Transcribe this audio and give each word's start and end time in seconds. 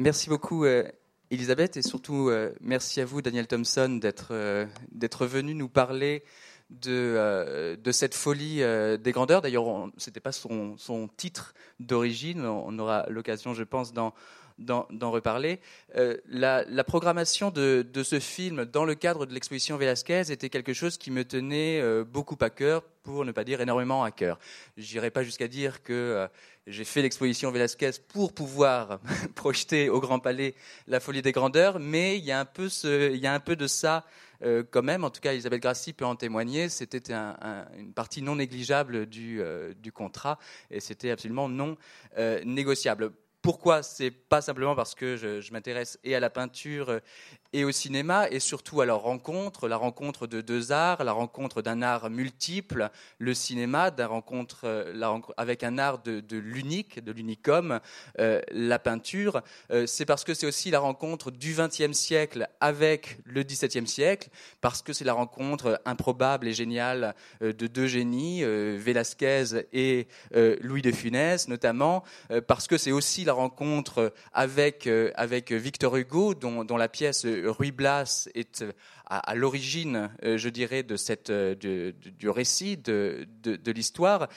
Merci 0.00 0.28
beaucoup, 0.28 0.64
Elisabeth, 1.30 1.76
et 1.76 1.82
surtout 1.82 2.30
merci 2.60 3.00
à 3.00 3.04
vous, 3.04 3.20
Daniel 3.20 3.48
Thompson, 3.48 3.98
d'être 4.00 5.26
venu 5.26 5.56
nous 5.56 5.68
parler 5.68 6.22
de, 6.70 7.74
de 7.74 7.92
cette 7.92 8.14
folie 8.14 8.58
des 8.58 9.12
grandeurs. 9.12 9.42
D'ailleurs, 9.42 9.90
ce 9.96 10.08
n'était 10.08 10.20
pas 10.20 10.30
son, 10.30 10.76
son 10.76 11.08
titre 11.08 11.52
d'origine. 11.80 12.46
On 12.46 12.78
aura 12.78 13.06
l'occasion, 13.08 13.54
je 13.54 13.64
pense, 13.64 13.92
dans 13.92 14.14
d'en 14.58 15.10
reparler. 15.10 15.60
Euh, 15.96 16.16
la, 16.28 16.84
programmation 16.84 17.50
de, 17.50 17.84
ce 18.02 18.18
film 18.18 18.64
dans 18.64 18.84
le 18.84 18.94
cadre 18.94 19.26
de 19.26 19.32
l'exposition 19.32 19.76
Velasquez 19.76 20.30
était 20.30 20.48
quelque 20.48 20.72
chose 20.72 20.98
qui 20.98 21.10
me 21.10 21.24
tenait 21.24 21.80
euh, 21.80 22.04
beaucoup 22.04 22.36
à 22.40 22.50
cœur, 22.50 22.82
pour 23.02 23.24
ne 23.24 23.32
pas 23.32 23.44
dire 23.44 23.60
énormément 23.60 24.04
à 24.04 24.10
cœur. 24.10 24.38
Je 24.76 24.92
n'irai 24.92 25.10
pas 25.10 25.22
jusqu'à 25.22 25.48
dire 25.48 25.82
que 25.82 25.92
euh, 25.92 26.28
j'ai 26.66 26.84
fait 26.84 27.02
l'exposition 27.02 27.50
Velasquez 27.50 27.92
pour 28.08 28.34
pouvoir 28.34 29.00
projeter 29.34 29.88
au 29.88 30.00
Grand 30.00 30.18
Palais 30.18 30.54
la 30.86 31.00
folie 31.00 31.22
des 31.22 31.32
grandeurs, 31.32 31.78
mais 31.78 32.18
il 32.18 32.24
y 32.24 32.32
a 32.32 32.40
un 32.40 32.44
peu, 32.44 33.56
de 33.56 33.66
ça 33.66 34.04
quand 34.70 34.82
même, 34.82 35.02
en 35.02 35.10
tout 35.10 35.20
cas 35.20 35.32
Isabelle 35.32 35.58
Grassi 35.58 35.92
peut 35.92 36.04
en 36.04 36.14
témoigner, 36.14 36.68
c'était 36.68 37.12
une 37.12 37.92
partie 37.92 38.22
non 38.22 38.36
négligeable 38.36 39.06
du 39.06 39.42
contrat 39.92 40.38
et 40.70 40.80
c'était 40.80 41.10
absolument 41.10 41.48
non 41.48 41.76
négociable. 42.44 43.12
Pourquoi 43.48 43.82
C'est 43.82 44.10
pas 44.10 44.42
simplement 44.42 44.76
parce 44.76 44.94
que 44.94 45.16
je, 45.16 45.52
m'intéresse 45.52 45.98
et 46.04 46.14
à 46.14 46.20
la 46.20 46.28
peinture 46.28 47.00
et 47.54 47.64
au 47.64 47.72
cinéma, 47.72 48.28
et 48.28 48.40
surtout 48.40 48.82
à 48.82 48.84
leur 48.84 49.00
rencontre, 49.00 49.68
la 49.68 49.78
rencontre 49.78 50.26
de 50.26 50.42
deux 50.42 50.70
arts, 50.70 51.02
la 51.02 51.12
rencontre 51.12 51.62
d'un 51.62 51.80
art 51.80 52.10
multiple, 52.10 52.90
le 53.18 53.32
cinéma, 53.32 53.90
rencontre, 54.00 54.60
euh, 54.64 54.92
la 54.94 55.18
avec 55.38 55.64
un 55.64 55.78
art 55.78 56.02
de, 56.02 56.22
l'unique, 56.36 57.02
de 57.02 57.10
l'unicum, 57.10 57.80
euh, 58.18 58.42
la 58.50 58.78
peinture. 58.78 59.40
Euh, 59.70 59.86
c'est 59.86 60.04
parce 60.04 60.24
que 60.24 60.34
c'est 60.34 60.46
aussi 60.46 60.70
la 60.70 60.80
rencontre 60.80 61.30
du 61.30 61.54
XXe 61.54 61.96
siècle 61.96 62.48
avec 62.60 63.16
le 63.24 63.42
XVIIe 63.42 63.86
siècle, 63.86 64.28
parce 64.60 64.82
que 64.82 64.92
c'est 64.92 65.06
la 65.06 65.14
rencontre 65.14 65.80
improbable 65.86 66.48
et 66.48 66.52
géniale 66.52 67.14
de 67.40 67.66
deux 67.66 67.86
génies, 67.86 68.42
Velázquez 68.44 69.64
et 69.72 70.06
Louis 70.60 70.82
de 70.82 70.92
Funès 70.92 71.48
notamment, 71.48 72.04
parce 72.46 72.66
que 72.66 72.76
c'est 72.76 72.92
aussi 72.92 73.24
la 73.24 73.37
rencontre 73.38 74.12
avec, 74.32 74.88
avec 75.14 75.52
Victor 75.52 75.96
Hugo, 75.96 76.34
dont, 76.34 76.64
dont 76.64 76.76
la 76.76 76.88
pièce 76.88 77.24
Ruy 77.24 77.72
Blas 77.72 78.28
est 78.34 78.62
euh, 78.62 78.72
à, 79.10 79.34
l'origine, 79.34 80.10
euh, 80.22 80.36
je 80.36 80.50
dirais, 80.50 80.82
de 80.82 80.96
cette, 80.96 81.30
euh, 81.30 81.54
du 81.54 82.28
récit, 82.28 82.76
de, 82.76 83.26
de, 83.42 83.72
l'histoire, 83.72 84.28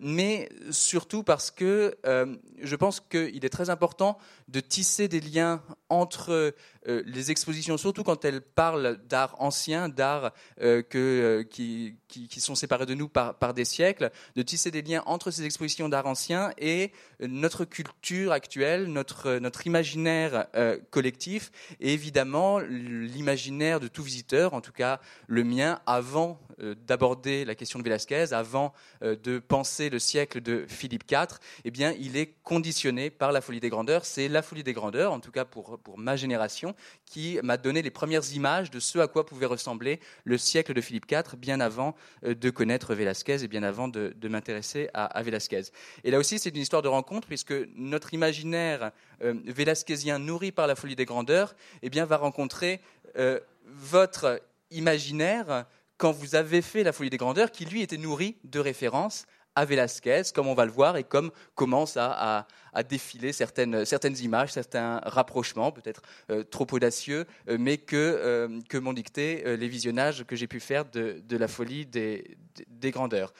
mais 0.00 0.48
surtout 0.70 1.24
parce 1.24 1.50
que 1.50 1.96
je 2.04 2.76
pense 2.76 3.00
qu'il 3.00 3.44
est 3.44 3.48
très 3.48 3.68
important 3.68 4.18
de 4.46 4.60
tisser 4.60 5.08
des 5.08 5.20
liens 5.20 5.60
entre 5.88 6.54
les 6.86 7.30
expositions, 7.30 7.76
surtout 7.76 8.02
quand 8.02 8.24
elles 8.24 8.40
parlent 8.40 8.98
d'art 9.08 9.36
ancien, 9.38 9.88
d'art 9.88 10.32
que, 10.58 11.46
qui, 11.50 11.96
qui, 12.08 12.40
sont 12.40 12.54
séparés 12.54 12.86
de 12.86 12.94
nous 12.94 13.08
par, 13.08 13.38
par 13.38 13.54
des 13.54 13.64
siècles, 13.64 14.10
de 14.34 14.42
tisser 14.42 14.70
des 14.70 14.82
liens 14.82 15.02
entre 15.06 15.30
ces 15.30 15.44
expositions 15.44 15.88
d'art 15.88 16.06
ancien 16.06 16.52
et 16.58 16.92
notre 17.20 17.64
culture 17.64 18.32
actuelle, 18.32 18.86
notre, 18.86 19.38
notre 19.38 19.66
imaginaire 19.66 20.46
collectif, 20.90 21.50
et 21.80 21.92
évidemment 21.92 22.58
l'imaginaire 22.58 23.80
de 23.80 23.88
tout 23.88 24.02
visiteur, 24.02 24.54
en 24.54 24.60
tout 24.60 24.72
cas 24.72 25.00
le 25.26 25.44
mien, 25.44 25.80
avant 25.86 26.40
euh, 26.50 26.51
d'aborder 26.62 27.44
la 27.44 27.54
question 27.54 27.78
de 27.78 27.84
Velázquez, 27.84 28.32
avant 28.32 28.72
euh, 29.02 29.16
de 29.16 29.38
penser 29.38 29.90
le 29.90 29.98
siècle 29.98 30.40
de 30.40 30.64
Philippe 30.68 31.10
IV, 31.10 31.38
eh 31.64 31.70
bien, 31.70 31.94
il 31.98 32.16
est 32.16 32.34
conditionné 32.42 33.10
par 33.10 33.32
la 33.32 33.40
folie 33.40 33.60
des 33.60 33.68
grandeurs. 33.68 34.04
C'est 34.04 34.28
la 34.28 34.42
folie 34.42 34.62
des 34.62 34.72
grandeurs, 34.72 35.12
en 35.12 35.20
tout 35.20 35.30
cas 35.30 35.44
pour, 35.44 35.78
pour 35.78 35.98
ma 35.98 36.16
génération, 36.16 36.74
qui 37.04 37.38
m'a 37.42 37.56
donné 37.56 37.82
les 37.82 37.90
premières 37.90 38.32
images 38.32 38.70
de 38.70 38.80
ce 38.80 38.98
à 38.98 39.08
quoi 39.08 39.26
pouvait 39.26 39.46
ressembler 39.46 40.00
le 40.24 40.38
siècle 40.38 40.72
de 40.74 40.80
Philippe 40.80 41.10
IV, 41.10 41.36
bien 41.36 41.60
avant 41.60 41.94
euh, 42.24 42.34
de 42.34 42.50
connaître 42.50 42.94
Velázquez 42.94 43.42
et 43.42 43.48
bien 43.48 43.62
avant 43.62 43.88
de, 43.88 44.14
m'intéresser 44.28 44.88
à, 44.94 45.04
à 45.04 45.22
Velázquez. 45.22 45.62
Et 46.04 46.10
là 46.10 46.18
aussi, 46.18 46.38
c'est 46.38 46.50
une 46.50 46.62
histoire 46.62 46.82
de 46.82 46.88
rencontre, 46.88 47.26
puisque 47.26 47.54
notre 47.74 48.14
imaginaire 48.14 48.92
vélasquezien 49.20 50.18
nourri 50.18 50.52
par 50.52 50.66
la 50.66 50.74
folie 50.74 50.96
des 50.96 51.04
grandeurs 51.04 51.54
eh 51.82 51.90
bien, 51.90 52.04
va 52.06 52.16
rencontrer 52.16 52.80
votre 53.66 54.40
imaginaire 54.70 55.66
quand 56.02 56.10
vous 56.10 56.34
avez 56.34 56.62
fait 56.62 56.82
La 56.82 56.92
Folie 56.92 57.10
des 57.10 57.16
Grandeurs, 57.16 57.52
qui 57.52 57.64
lui 57.64 57.80
était 57.80 57.96
nourri 57.96 58.36
de 58.42 58.58
références 58.58 59.24
à 59.54 59.64
Velázquez, 59.64 60.22
comme 60.34 60.48
on 60.48 60.54
va 60.54 60.64
le 60.64 60.72
voir, 60.72 60.96
et 60.96 61.04
comme 61.04 61.30
commence 61.54 61.96
à, 61.96 62.48
défiler 62.82 63.32
certaines, 63.32 63.84
certaines, 63.84 64.16
images, 64.18 64.52
certains 64.52 65.00
rapprochements, 65.04 65.72
peut-être 65.72 66.02
euh, 66.30 66.42
trop 66.42 66.66
audacieux, 66.72 67.26
euh, 67.48 67.58
mais 67.60 67.76
que, 67.76 67.96
euh, 67.96 68.60
que 68.68 68.78
m'ont 68.78 68.94
dicté 68.94 69.56
les 69.56 69.68
visionnages 69.68 70.24
que 70.24 70.36
j'ai 70.36 70.46
pu 70.46 70.60
faire 70.60 70.84
de, 70.86 71.22
la 71.30 71.48
folie 71.48 71.86
des, 71.86 72.36
des 72.68 72.90
grandeurs. 72.90 73.32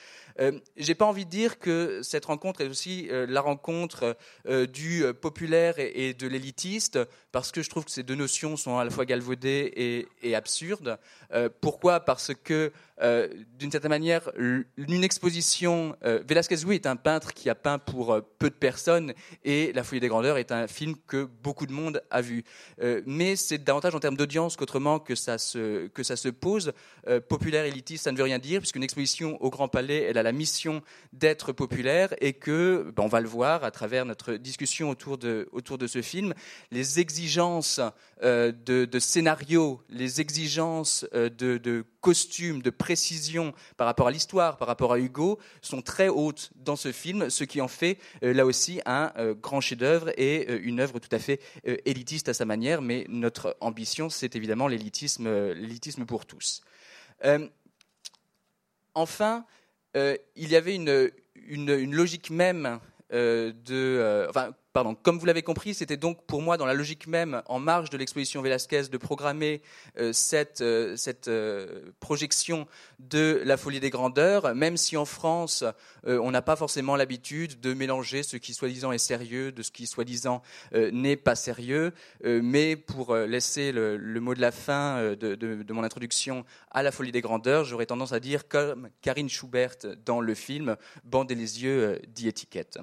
J'ai 0.79 0.95
pas 0.95 1.05
envie 1.05 1.27
de 1.27 1.31
dire 1.31 1.59
que 1.59 2.01
cette 2.03 2.25
rencontre 2.25 2.63
est 2.63 2.69
aussi 2.69 3.11
la 3.11 3.43
rencontre 3.43 4.17
du 4.73 5.05
populaire 5.21 5.75
et, 5.79 6.15
de 6.15 6.27
l'élitiste, 6.27 6.99
parce 7.33 7.53
que 7.53 7.63
je 7.63 7.69
trouve 7.69 7.85
que 7.85 7.91
ces 7.91 8.03
deux 8.03 8.15
notions 8.15 8.57
sont 8.57 8.79
à 8.79 8.85
la 8.85 8.91
fois 8.91 9.05
galvaudées 9.05 9.71
et, 9.77 10.09
et 10.23 10.35
absurdes. 10.35 10.99
pourquoi? 11.61 12.01
Parce 12.01 12.33
que 12.35 12.73
d'une 13.59 13.71
certaine 13.71 13.91
manière, 13.91 14.31
une 14.37 15.05
exposition. 15.05 15.97
Euh, 16.05 16.23
Velázquez, 16.27 16.65
oui, 16.65 16.77
est 16.77 16.87
un 16.87 16.97
peintre 16.97 17.33
qui 17.33 17.51
a 17.51 17.55
peint 17.55 17.79
pour 17.79 18.21
peu 18.39 18.51
de 18.51 18.55
personnes, 18.55 19.13
et 19.45 19.73
La 19.73 19.85
Folie 19.85 20.01
des 20.01 20.09
Grandeurs 20.09 20.39
est 20.39 20.53
un 20.53 20.67
film 20.67 20.95
que 21.07 21.25
beaucoup 21.43 21.67
de 21.67 21.73
monde 21.73 22.03
a 22.11 22.21
vu. 22.21 22.45
mais 23.07 23.37
c'est 23.37 23.59
davantage 23.59 23.95
en 23.95 24.01
termes 24.01 24.17
d'audience 24.17 24.57
qu'autrement 24.57 24.99
que 24.99 25.15
ça 25.15 25.39
se 25.39 25.87
que 25.89 26.03
ça 26.03 26.17
se 26.17 26.29
pose. 26.29 26.73
populaire, 27.29 27.65
élitiste, 27.65 28.05
ça 28.05 28.13
ne 28.13 28.17
veut 28.17 28.25
rien 28.25 28.39
dire, 28.39 28.61
puisqu'une 28.61 28.83
exposition 28.83 29.43
au 29.43 29.51
Grand 29.51 29.69
Palais, 29.69 30.03
elle 30.03 30.19
a 30.19 30.23
la 30.23 30.33
mission 30.33 30.83
d'être 31.13 31.53
populaire 31.53 32.15
et 32.21 32.33
que, 32.33 32.93
ben, 32.95 33.03
on 33.03 33.09
va 33.09 33.21
le 33.21 33.29
voir 33.29 33.65
à 33.65 33.71
travers 33.71 34.05
notre 34.05 34.35
discussion 34.35 34.91
autour 34.91 35.19
de, 35.19 35.49
autour 35.53 35.79
de 35.79 35.87
ce 35.87 36.03
film, 36.03 36.35
les 36.71 37.01
exigences 37.01 37.81
euh, 38.23 38.53
de, 38.53 38.99
scénario, 38.99 39.81
les 39.89 40.21
exigences 40.21 41.07
euh, 41.15 41.29
de, 41.29 41.59
de 41.59 41.85
costumes, 42.01 42.63
de 42.63 42.71
précision 42.71 43.53
par 43.77 43.87
rapport 43.87 44.09
à 44.09 44.11
l'histoire, 44.11 44.57
par 44.59 44.69
rapport 44.69 44.93
à 44.93 44.99
Hugo, 44.99 45.39
sont 45.61 45.83
très 45.83 46.09
hautes 46.09 46.51
dans 46.57 46.77
ce 46.77 46.93
film, 46.93 47.31
ce 47.31 47.45
qui 47.45 47.61
en 47.61 47.69
fait 47.69 47.99
euh, 48.23 48.33
là 48.33 48.45
aussi 48.45 48.81
un 48.87 49.12
grand 49.41 49.61
chef-d'œuvre 49.61 50.11
et 50.17 50.53
une 50.63 50.81
œuvre 50.81 50.99
tout 50.99 51.15
à 51.15 51.19
fait 51.19 51.41
élitiste 51.65 52.29
à 52.29 52.35
sa 52.35 52.45
manière. 52.45 52.83
Mais 52.83 53.07
notre 53.09 53.57
ambition, 53.61 54.11
c'est 54.11 54.37
évidemment 54.37 54.69
l'élitisme, 54.69 56.05
pour 56.07 56.27
tous. 56.27 56.63
Enfin, 58.95 59.47
euh, 59.97 60.17
il 60.37 60.51
y 60.51 60.57
avait 60.57 60.75
une, 60.75 61.91
logique 61.91 62.31
même 62.31 62.81
euh, 63.13 63.53
de. 63.53 63.75
Euh, 63.75 64.31
pardon, 64.73 64.95
comme 64.95 65.19
vous 65.19 65.27
l'avez 65.27 65.43
compris, 65.43 65.75
c'était 65.75 65.97
donc 65.97 66.25
pour 66.27 66.43
moi 66.43 66.57
dans 66.57 66.67
la 66.67 66.75
logique 66.75 67.07
même, 67.07 67.43
en 67.47 67.59
marge 67.59 67.91
de 67.91 67.99
l'exposition 67.99 68.41
Velasquez, 68.43 68.85
de 68.91 68.97
programmer 68.97 69.63
euh, 69.99 70.13
cette, 70.13 70.61
euh, 70.63 70.97
euh, 71.29 71.91
projection 72.01 72.67
de 72.99 73.43
la 73.45 73.57
folie 73.57 73.81
des 73.81 73.91
grandeurs, 73.91 74.55
même 74.55 74.77
si 74.77 74.97
en 74.97 75.05
France, 75.05 75.65
on 76.05 76.31
n'a 76.31 76.43
pas 76.43 76.57
forcément 76.57 76.97
l'habitude 76.97 77.61
de 77.61 77.75
mélanger 77.75 78.23
ce 78.23 78.37
qui 78.37 78.55
soi-disant 78.55 78.93
est 78.93 78.99
sérieux 78.99 79.53
de 79.53 79.63
ce 79.63 79.71
qui 79.71 79.87
soi-disant 79.87 80.43
n'est 80.73 81.17
pas 81.17 81.35
sérieux. 81.35 81.93
mais 82.25 82.77
pour 82.77 83.15
laisser 83.17 83.73
le, 83.73 83.99
mot 84.21 84.35
de 84.35 84.41
la 84.41 84.53
fin 84.53 85.15
de, 85.15 85.35
de, 85.35 85.73
mon 85.73 85.85
introduction 85.85 86.45
à 86.71 86.83
la 86.83 86.93
folie 86.93 87.13
des 87.13 87.21
grandeurs, 87.21 87.65
j'aurais 87.65 87.87
tendance 87.87 88.13
à 88.13 88.21
dire 88.21 88.49
comme 88.49 88.89
Karine 89.01 89.29
Schubert 89.29 89.77
dans 90.05 90.21
le 90.21 90.35
film, 90.35 90.77
bandez 91.05 91.35
les 91.35 91.63
yeux, 91.63 92.01
dit 92.09 92.29
étiquette. 92.29 92.79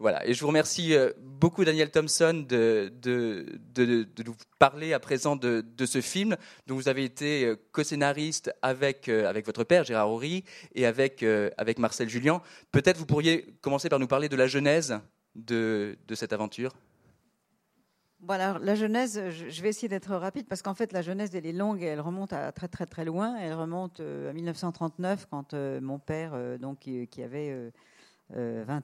Voilà. 0.00 0.26
Et 0.26 0.32
je 0.32 0.40
vous 0.40 0.46
remercie 0.46 0.94
euh, 0.94 1.12
beaucoup, 1.20 1.62
Daniel 1.62 1.90
Thompson, 1.90 2.46
de, 2.48 2.90
nous 3.76 4.34
parler 4.58 4.94
à 4.94 4.98
présent 4.98 5.36
de, 5.36 5.62
ce 5.84 6.00
film, 6.00 6.36
dont 6.66 6.74
vous 6.74 6.88
avez 6.88 7.04
été 7.04 7.44
euh, 7.44 7.56
co-scénariste 7.72 8.50
avec, 8.62 9.10
euh, 9.10 9.28
avec 9.28 9.44
votre 9.44 9.62
père, 9.62 9.84
Gérard 9.84 10.10
Horry, 10.10 10.44
et 10.74 10.86
avec, 10.86 11.22
avec 11.58 11.78
Marcel 11.78 12.08
Julien. 12.08 12.40
Peut-être 12.72 12.96
vous 12.96 13.04
pourriez 13.04 13.54
commencer 13.60 13.90
par 13.90 13.98
nous 13.98 14.06
parler 14.06 14.30
de 14.30 14.36
la 14.36 14.46
genèse 14.46 14.98
de, 15.36 15.98
cette 16.14 16.32
aventure 16.32 16.74
voilà, 18.22 18.58
la 18.60 18.74
genèse, 18.74 19.18
je 19.30 19.62
vais 19.62 19.70
essayer 19.70 19.88
d'être 19.88 20.14
rapide 20.14 20.46
parce 20.46 20.60
qu'en 20.60 20.74
fait, 20.74 20.92
la 20.92 21.00
genèse, 21.00 21.34
elle 21.34 21.46
est 21.46 21.54
longue 21.54 21.82
et 21.82 21.86
elle 21.86 22.02
remonte 22.02 22.34
à 22.34 22.52
très 22.52 22.68
très 22.68 22.84
très 22.84 23.06
loin. 23.06 23.34
Elle 23.40 23.54
remonte 23.54 24.00
à 24.00 24.34
1939 24.34 25.26
quand 25.30 25.54
mon 25.54 25.98
père, 25.98 26.58
donc, 26.58 26.80
qui 26.80 27.22
avait 27.22 27.72
20 28.32 28.36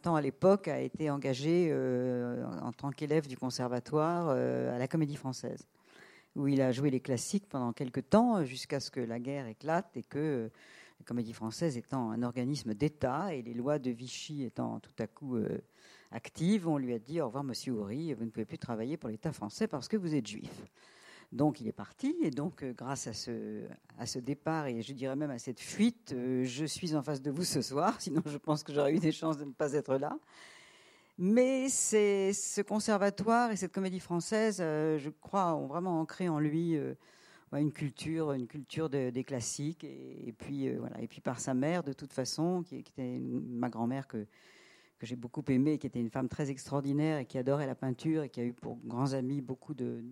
euh, 0.07 0.11
ans 0.11 0.17
à 0.17 0.21
l'époque, 0.21 0.69
a 0.69 0.81
été 0.81 1.11
engagé 1.11 1.69
euh, 1.71 2.45
en 2.63 2.73
tant 2.73 2.91
qu'élève 2.91 3.27
du 3.27 3.37
conservatoire 3.37 4.29
euh, 4.31 4.75
à 4.75 4.79
la 4.79 4.89
Comédie 4.89 5.17
Française, 5.17 5.69
où 6.35 6.49
il 6.49 6.61
a 6.61 6.73
joué 6.73 6.91
les 6.91 7.01
classiques 7.01 7.49
pendant 7.49 7.73
quelques 7.73 8.09
temps, 8.09 8.45
jusqu'à 8.45 8.81
ce 8.81 8.91
que 8.91 9.01
la 9.01 9.21
guerre 9.21 9.47
éclate 9.47 9.97
et 9.97 10.03
que 10.03 10.51
la 10.99 11.05
Comédie 11.05 11.33
Française 11.33 11.77
étant 11.77 12.11
un 12.11 12.23
organisme 12.23 12.75
d'État 12.75 13.35
et 13.35 13.43
les 13.43 13.55
lois 13.55 13.79
de 13.79 13.91
Vichy 13.91 14.45
étant 14.45 14.81
tout 14.81 15.03
à 15.03 15.07
coup 15.07 15.39
active. 16.11 16.67
On 16.67 16.79
lui 16.79 16.95
a 16.95 16.99
dit 16.99 17.21
au 17.21 17.27
revoir, 17.27 17.45
Monsieur 17.45 17.75
Houry, 17.75 18.15
vous 18.15 18.25
ne 18.25 18.31
pouvez 18.31 18.47
plus 18.47 18.59
travailler 18.59 18.97
pour 18.97 19.11
l'État 19.11 19.33
français 19.33 19.69
parce 19.69 19.89
que 19.89 19.97
vous 19.97 20.15
êtes 20.15 20.27
juif. 20.27 20.65
Donc 21.37 21.61
il 21.61 21.69
est 21.69 21.73
parti, 21.73 22.17
et 22.23 22.31
donc 22.31 22.65
grâce 22.65 23.07
à 23.07 23.13
ce, 23.13 23.63
à 23.99 24.07
ce 24.07 24.19
départ, 24.19 24.67
et 24.67 24.83
je 24.83 24.93
dirais 24.93 25.17
même 25.17 25.31
à 25.31 25.39
cette 25.39 25.61
fuite, 25.61 26.15
je 26.15 26.65
suis 26.65 26.97
en 26.97 27.03
face 27.03 27.21
de 27.21 27.31
vous 27.31 27.45
ce 27.45 27.63
soir, 27.63 27.95
sinon 28.01 28.23
je 28.27 28.39
pense 28.39 28.63
que 28.63 28.73
j'aurais 28.73 28.95
eu 28.95 28.99
des 28.99 29.13
chances 29.13 29.37
de 29.37 29.45
ne 29.45 29.53
pas 29.53 29.75
être 29.75 29.97
là. 29.97 30.19
Mais 31.19 31.69
c'est 31.69 32.33
ce 32.33 32.61
conservatoire 32.61 33.51
et 33.51 33.57
cette 33.57 33.73
comédie 33.73 34.01
française, 34.01 34.59
je 34.59 35.11
crois, 35.21 35.55
ont 35.55 35.67
vraiment 35.67 36.01
ancré 36.01 36.29
en 36.29 36.39
lui 36.39 36.77
une 37.59 37.73
culture, 37.73 38.33
une 38.33 38.47
culture 38.47 38.89
des 38.89 39.25
classiques. 39.25 39.85
Et, 39.85 40.35
puis, 40.37 40.69
euh, 40.69 40.77
voilà. 40.79 41.01
et 41.01 41.07
puis 41.07 41.21
par 41.21 41.41
sa 41.41 41.55
mère, 41.55 41.83
de 41.83 41.93
toute 41.93 42.13
façon, 42.13 42.63
qui, 42.63 42.77
était 42.77 43.19
ma 43.21 43.69
grand-mère 43.69 44.07
que, 44.07 44.27
que 44.99 45.07
j'ai 45.07 45.17
beaucoup 45.17 45.45
aimée, 45.49 45.79
qui 45.79 45.87
était 45.87 46.01
une 46.01 46.11
femme 46.11 46.29
très 46.29 46.51
extraordinaire 46.51 47.19
et 47.19 47.27
qui 47.27 47.39
adorait 47.39 47.67
la 47.67 47.75
peinture 47.75 48.23
et 48.23 48.29
qui 48.29 48.41
a 48.41 48.45
eu 48.45 48.53
pour 48.53 48.79
grands 48.85 49.13
amis 49.13 49.41
beaucoup 49.41 49.75
de, 49.75 50.03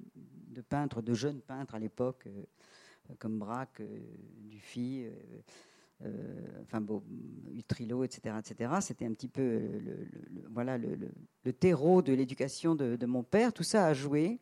de 0.54 0.62
peintres, 0.62 1.02
de 1.02 1.12
jeunes 1.12 1.40
peintres 1.40 1.74
à 1.74 1.78
l'époque, 1.78 2.26
euh, 2.26 3.14
comme 3.18 3.38
Braque, 3.38 3.80
euh, 3.80 4.00
Dufy. 4.48 5.06
enfin 6.62 6.80
bon, 6.80 7.02
Utrillo, 7.54 8.04
etc., 8.04 8.36
etc. 8.38 8.72
C'était 8.80 9.06
un 9.06 9.14
petit 9.14 9.28
peu 9.28 9.42
le, 9.42 10.06
voilà 10.50 10.76
le, 10.76 11.52
terreau 11.52 12.02
de 12.02 12.12
l'éducation 12.12 12.74
de, 12.74 13.06
mon 13.06 13.22
père. 13.22 13.52
Tout 13.52 13.62
ça 13.62 13.86
a 13.86 13.94
joué. 13.94 14.38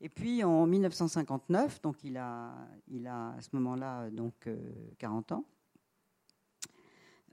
Et 0.00 0.08
puis 0.08 0.42
en 0.44 0.66
1959, 0.66 1.80
donc 1.82 2.04
il 2.04 2.16
a, 2.16 2.52
il 2.88 3.06
a 3.06 3.30
à 3.30 3.40
ce 3.40 3.48
moment-là 3.52 4.10
donc 4.10 4.48
40 4.98 5.32
euh, 5.32 5.34
ans. 5.34 5.44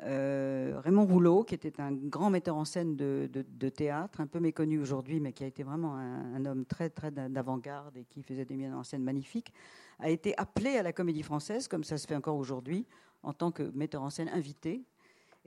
Euh, 0.03 0.79
Raymond 0.83 1.05
Rouleau, 1.05 1.43
qui 1.43 1.53
était 1.53 1.79
un 1.79 1.91
grand 1.91 2.31
metteur 2.31 2.55
en 2.55 2.65
scène 2.65 2.95
de, 2.95 3.69
théâtre, 3.69 4.19
un 4.19 4.27
peu 4.27 4.39
méconnu 4.39 4.79
aujourd'hui, 4.79 5.19
mais 5.19 5.31
qui 5.31 5.43
a 5.43 5.47
été 5.47 5.63
vraiment 5.63 5.95
un, 5.95 6.43
homme 6.45 6.65
très 6.65 6.89
très 6.89 7.11
d'avant-garde 7.11 7.95
et 7.97 8.05
qui 8.05 8.23
faisait 8.23 8.45
des 8.45 8.55
mises 8.55 8.73
en 8.73 8.83
scène 8.83 9.03
magnifiques, 9.03 9.53
a 9.99 10.09
été 10.09 10.37
appelé 10.37 10.77
à 10.77 10.83
la 10.83 10.93
Comédie 10.93 11.21
Française, 11.21 11.67
comme 11.67 11.83
ça 11.83 11.97
se 11.97 12.07
fait 12.07 12.15
encore 12.15 12.37
aujourd'hui, 12.37 12.87
en 13.21 13.33
tant 13.33 13.51
que 13.51 13.63
metteur 13.75 14.01
en 14.01 14.09
scène 14.09 14.29
invité. 14.29 14.83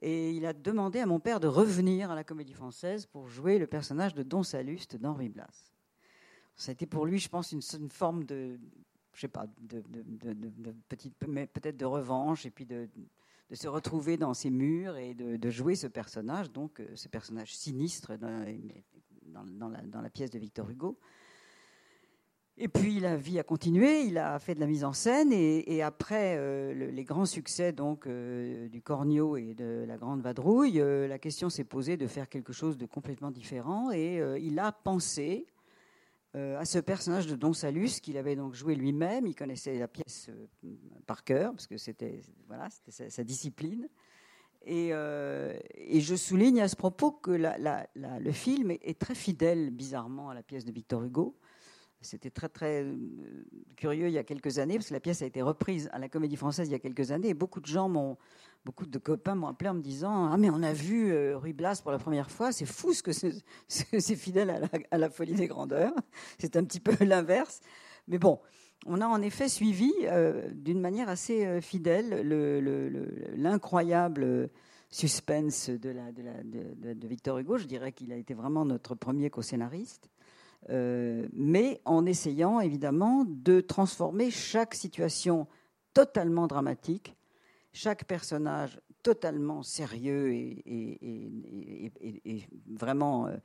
Et 0.01 0.33
il 0.33 0.47
a 0.47 0.53
demandé 0.53 1.01
à 1.01 1.07
mon 1.07 1.19
père 1.19 1.41
de 1.41 1.49
revenir 1.49 2.11
à 2.11 2.15
la 2.15 2.23
Comédie 2.23 2.53
Française 2.53 3.07
pour 3.07 3.27
jouer 3.27 3.59
le 3.59 3.67
personnage 3.67 4.15
de 4.15 4.23
Don 4.23 4.43
Saluste 4.43 4.97
d'Henri 4.97 5.29
Blas. 5.29 5.73
Ça 6.57 6.71
a 6.71 6.73
été 6.73 6.87
pour 6.87 7.07
lui, 7.07 7.19
je 7.19 7.29
pense, 7.29 7.51
une, 7.51 7.91
forme 7.91 8.23
de, 8.25 8.61
je 9.13 9.23
sais 9.23 9.29
pas, 9.29 9.47
de, 9.61 9.83
petite, 10.89 11.17
peut-être 11.19 11.77
de 11.77 11.85
revanche, 11.85 12.47
et 12.47 12.51
puis 12.51 12.65
de, 12.65 12.89
se 13.55 13.69
retrouver 13.69 14.17
dans 14.17 14.35
ces 14.35 14.51
murs 14.51 14.97
et 14.97 15.15
de, 15.15 15.51
jouer 15.51 15.75
ce 15.75 15.87
personnage, 15.87 16.51
donc 16.51 16.81
euh, 16.81 16.87
ce 16.95 17.09
personnage 17.09 17.55
sinistre 17.55 18.13
dans, 18.17 19.69
la, 20.03 20.11
pièce 20.11 20.31
de 20.31 20.39
Victor 20.39 20.69
Hugo. 20.71 20.99
Et 22.57 22.69
puis 22.69 23.01
la 23.01 23.17
vie 23.17 23.41
a 23.41 23.43
continué, 23.43 24.03
il 24.03 24.17
a 24.17 24.39
fait 24.39 24.55
de 24.55 24.61
la 24.61 24.67
mise 24.67 24.85
en 24.85 24.93
scène 24.93 25.33
et, 25.33 25.83
après 25.83 26.37
euh, 26.37 26.73
les 26.73 27.05
grands 27.05 27.27
succès 27.27 27.73
donc 27.73 28.07
euh, 28.07 28.69
du 28.69 28.81
Cornio 28.81 29.37
et 29.37 29.55
de 29.55 29.85
la 29.89 29.97
Grande 29.97 30.21
Vadrouille, 30.21 30.81
la 31.09 31.19
question 31.19 31.51
s'est 31.51 31.65
posée 31.65 31.97
de 31.97 32.07
faire 32.07 32.29
quelque 32.29 32.53
chose 32.53 32.77
de 32.79 32.87
complètement 32.87 33.33
différent 33.33 33.91
et 33.91 34.21
il 34.41 34.59
a 34.61 34.71
pensé 34.71 35.47
à 36.35 36.65
ce 36.65 36.79
personnage 36.79 37.27
de 37.27 37.37
Don 37.37 37.53
Salus 37.53 38.01
qu'il 38.03 38.17
avait 38.17 38.37
donc 38.37 38.55
joué 38.55 38.75
lui-même. 38.75 39.27
Il 39.27 39.35
connaissait 39.35 39.79
la 39.79 39.89
pièce 39.89 40.29
euh, 40.31 40.69
par 41.07 41.23
cœur 41.23 41.53
parce 41.53 41.67
que 41.67 41.77
c'était 41.77 42.21
voilà, 42.49 42.69
sa, 42.89 43.25
discipline. 43.25 43.89
Euh, 44.67 45.59
et, 45.75 46.01
je 46.01 46.15
souligne 46.15 46.61
à 46.61 46.69
ce 46.69 46.77
propos 46.77 47.13
que 47.13 47.31
le 47.31 48.33
film 48.33 48.71
est, 48.71 48.99
très 48.99 49.15
fidèle, 49.15 49.71
bizarrement, 49.71 50.31
à 50.31 50.35
la 50.35 50.43
pièce 50.43 50.65
de 50.65 50.73
Victor 50.73 51.03
Hugo. 51.05 51.37
C'était 52.01 52.31
très 52.31 52.51
très 52.51 52.87
curieux 53.77 54.09
il 54.09 54.13
y 54.13 54.19
a 54.19 54.25
quelques 54.25 54.59
années 54.59 54.75
parce 54.75 54.89
que 54.89 54.93
la 54.95 55.01
pièce 55.01 55.23
a 55.23 55.27
été 55.27 55.41
reprise 55.41 55.89
à 55.93 55.99
la 55.99 56.11
Comédie 56.11 56.37
Française 56.37 56.69
il 56.69 56.73
y 56.73 56.75
a 56.75 56.79
quelques 56.79 57.13
années 57.13 57.29
et 57.29 57.35
beaucoup 57.35 57.61
de 57.61 57.67
gens 57.67 57.89
m'ont 57.89 58.19
beaucoup 58.65 58.87
de 58.87 58.99
copains 58.99 59.35
m'ont 59.35 59.49
appelé 59.49 59.71
en 59.71 59.75
me 59.75 59.83
disant 59.83 60.31
Ah, 60.33 60.37
mais 60.37 60.51
on 60.51 60.63
a 60.63 60.73
vu 60.73 61.13
euh, 61.13 61.37
Ruy 61.37 61.53
Blas 61.53 61.81
pour 61.83 61.93
la 61.93 61.99
première 61.99 62.31
fois, 62.31 62.53
c'est 62.53 62.67
fou 62.67 62.93
ce 62.93 63.03
que 63.03 63.13
c'est 63.13 64.17
fidèle 64.17 64.69
à 64.91 64.99
la, 64.99 65.11
folie 65.11 65.35
des 65.35 65.47
grandeurs. 65.47 65.93
C'est 66.39 66.57
un 66.57 66.65
petit 66.65 66.81
peu 66.81 66.93
l'inverse. 67.05 67.61
Mais 68.09 68.19
bon, 68.19 68.41
on 68.87 69.01
a 69.01 69.07
en 69.07 69.21
effet 69.23 69.49
suivi 69.49 69.93
euh, 70.05 70.49
d'une 70.53 70.81
manière 70.81 71.09
assez 71.09 71.45
euh, 71.45 71.61
fidèle 71.61 72.27
l'incroyable 73.37 74.51
suspense 74.91 75.71
de, 75.71 77.07
Victor 77.07 77.39
Hugo. 77.39 77.59
Je 77.59 77.67
dirais 77.67 77.93
qu'il 77.93 78.13
a 78.13 78.17
été 78.17 78.33
vraiment 78.35 78.65
notre 78.65 78.95
premier 78.95 79.29
co-scénariste. 79.29 80.09
mais 80.69 81.81
en 81.85 82.07
essayant 82.07 82.61
évidemment 82.61 83.27
de 83.27 83.61
transformer 83.61 84.31
chaque 84.31 84.75
situation 84.75 85.49
totalement 85.95 86.47
dramatique 86.47 87.17
chaque 87.75 88.05
personnage 88.05 88.81
totalement 89.03 89.63
sérieux 89.63 90.33
et, 90.33 90.63
vraiment 92.67 93.27
euh, 93.27 93.37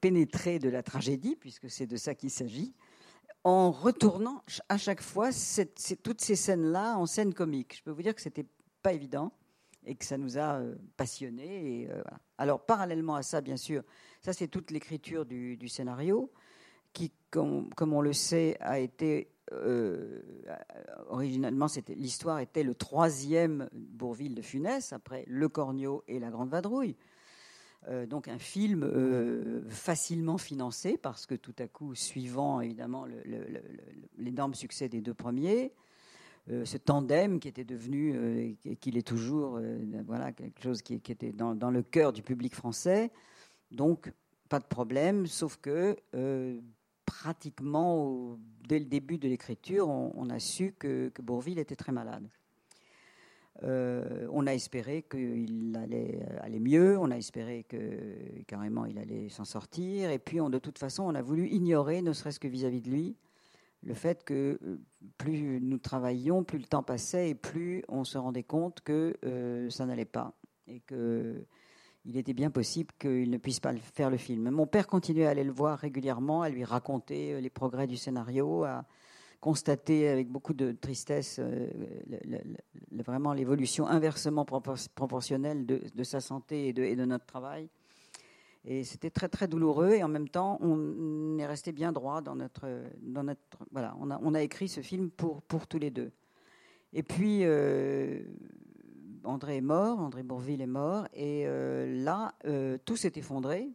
pénétré 0.00 0.58
de 0.58 0.68
la 0.68 0.82
tragédie, 0.82 1.36
puisque 1.36 1.70
c'est 1.70 1.86
de 1.86 1.96
ça 1.96 2.14
qu'il 2.14 2.30
s'agit, 2.30 2.74
en 3.44 3.70
retournant 3.70 4.42
à 4.68 4.78
chaque 4.78 5.02
fois 5.02 5.30
toutes 6.02 6.20
ces 6.20 6.34
scènes-là 6.34 6.96
en 6.96 7.06
scène 7.06 7.32
comique. 7.32 7.76
Je 7.76 7.82
peux 7.82 7.92
vous 7.92 8.02
dire 8.02 8.14
que 8.14 8.20
c'était 8.20 8.46
pas 8.82 8.92
évident 8.92 9.32
et 9.84 9.94
que 9.94 10.04
ça 10.04 10.18
nous 10.18 10.38
a 10.38 10.56
euh, 10.56 10.74
passionnés. 10.96 11.88
Euh, 11.90 12.02
Alors, 12.38 12.64
parallèlement 12.64 13.14
à 13.14 13.22
ça, 13.22 13.40
bien 13.40 13.56
sûr, 13.56 13.82
ça 14.20 14.32
c'est 14.32 14.48
toute 14.48 14.70
l'écriture 14.70 15.24
du, 15.24 15.68
scénario, 15.68 16.32
qui, 16.92 17.12
comme, 17.30 17.70
on 17.78 18.00
le 18.00 18.14
sait, 18.14 18.56
a 18.60 18.78
été 18.78 19.30
euh, 19.52 20.20
originalement, 21.08 21.66
l'histoire 21.88 22.38
était 22.40 22.62
le 22.62 22.74
troisième 22.74 23.68
Bourville 23.72 24.34
de 24.34 24.42
Funès, 24.42 24.92
après 24.92 25.24
Le 25.26 25.48
Cornio 25.48 26.04
et 26.08 26.18
La 26.18 26.30
Grande 26.30 26.50
Vadrouille. 26.50 26.96
Euh, 27.88 28.06
donc 28.06 28.26
un 28.26 28.38
film 28.38 28.82
euh, 28.82 29.62
facilement 29.68 30.36
financé 30.36 30.98
parce 30.98 31.26
que 31.26 31.36
tout 31.36 31.54
à 31.58 31.68
coup, 31.68 31.94
suivant 31.94 32.60
évidemment 32.60 33.06
l'énorme 34.18 34.54
succès 34.54 34.88
des 34.88 35.00
deux 35.00 35.14
premiers, 35.14 35.72
ce 36.48 36.78
tandem 36.78 37.40
qui 37.40 37.48
était 37.48 37.64
devenu, 37.64 38.56
et 38.64 38.76
qu'il 38.76 38.96
est 38.96 39.06
toujours, 39.06 39.60
voilà 40.06 40.32
quelque 40.32 40.62
chose 40.62 40.80
qui, 40.80 40.94
était 40.94 41.30
dans, 41.30 41.70
le 41.70 41.82
cœur 41.82 42.10
du 42.14 42.22
public 42.22 42.54
français. 42.54 43.12
Donc 43.70 44.10
pas 44.48 44.58
de 44.58 44.64
problème, 44.64 45.26
sauf 45.26 45.58
que 45.58 45.94
pratiquement, 47.08 48.38
dès 48.68 48.78
le 48.78 48.84
début 48.84 49.16
de 49.16 49.28
l'écriture, 49.28 49.88
on, 49.88 50.28
a 50.28 50.38
su 50.38 50.74
que, 50.78 51.10
Bourville 51.22 51.58
était 51.58 51.74
très 51.74 51.90
malade. 51.90 52.28
Euh, 53.62 54.28
on 54.30 54.46
a 54.46 54.52
espéré 54.52 55.06
qu'il 55.10 55.74
allait 55.82 56.20
aller 56.42 56.60
mieux, 56.60 56.98
on 56.98 57.10
a 57.10 57.16
espéré 57.16 57.64
que 57.66 58.42
carrément 58.46 58.84
il 58.84 58.98
allait 58.98 59.30
s'en 59.30 59.46
sortir, 59.46 60.10
et 60.10 60.18
puis 60.18 60.36
de 60.36 60.58
toute 60.58 60.78
façon, 60.78 61.04
on 61.04 61.14
a 61.14 61.22
voulu 61.22 61.48
ignorer, 61.48 62.02
ne 62.02 62.12
serait-ce 62.12 62.38
que 62.38 62.46
vis-à-vis 62.46 62.82
de 62.82 62.90
lui, 62.90 63.16
le 63.82 63.94
fait 63.94 64.22
que 64.22 64.58
euh, 64.62 64.78
plus 65.16 65.60
nous 65.62 65.78
travaillions, 65.78 66.44
plus 66.44 66.58
le 66.58 66.66
temps 66.66 66.82
passait, 66.82 67.30
et 67.30 67.34
plus 67.34 67.82
on 67.88 68.04
se 68.04 68.18
rendait 68.18 68.42
compte 68.42 68.82
que 68.82 69.16
euh, 69.24 69.70
ça 69.70 69.86
n'allait 69.86 70.04
pas, 70.04 70.34
et 70.66 70.80
que 70.80 71.42
il 72.08 72.16
était 72.16 72.32
bien 72.32 72.50
possible 72.50 72.90
qu'il 72.98 73.30
ne 73.30 73.36
puisse 73.36 73.60
pas 73.60 73.74
faire 73.76 74.08
le 74.08 74.16
film. 74.16 74.50
Mon 74.50 74.66
père 74.66 74.86
continuait 74.86 75.26
à 75.26 75.30
aller 75.30 75.44
le 75.44 75.52
voir 75.52 75.78
régulièrement, 75.78 76.40
à 76.40 76.48
lui 76.48 76.64
raconter 76.64 77.34
euh, 77.34 77.40
les 77.40 77.50
progrès 77.50 77.86
du 77.86 77.98
scénario, 77.98 78.64
à 78.64 78.86
constater 79.40 80.08
avec 80.08 80.28
beaucoup 80.28 80.54
de 80.54 80.72
tristesse 80.72 81.38
euh, 81.38 81.68
vraiment 82.90 83.34
l'évolution 83.34 83.86
inversement 83.86 84.44
proportionnelle 84.44 85.64
de, 85.66 86.02
sa 86.02 86.20
santé 86.20 86.68
et 86.68 86.72
de, 86.72 87.04
notre 87.04 87.26
travail. 87.26 87.68
Et 88.64 88.82
c'était 88.82 89.10
très 89.10 89.28
très 89.28 89.46
douloureux 89.46 89.92
et 89.92 90.02
en 90.02 90.08
même 90.08 90.28
temps 90.28 90.58
on 90.60 91.38
est 91.38 91.46
resté 91.46 91.70
bien 91.70 91.92
droit 91.92 92.20
dans 92.20 92.34
notre 92.34 92.66
dans 93.00 93.22
notre 93.22 93.40
voilà 93.70 93.96
on 94.00 94.34
a 94.34 94.42
écrit 94.42 94.66
ce 94.66 94.80
film 94.80 95.08
pour 95.08 95.40
pour 95.42 95.68
tous 95.68 95.78
les 95.78 95.92
deux. 95.92 96.10
Et 96.92 97.04
puis 97.04 97.44
euh, 97.44 98.22
André 99.28 99.58
est 99.58 99.60
mort, 99.60 100.00
André 100.00 100.22
Bourville 100.22 100.62
est 100.62 100.66
mort, 100.66 101.06
et 101.12 101.46
euh, 101.46 102.02
là, 102.02 102.34
euh, 102.46 102.78
tout 102.84 102.96
s'est 102.96 103.12
effondré. 103.16 103.68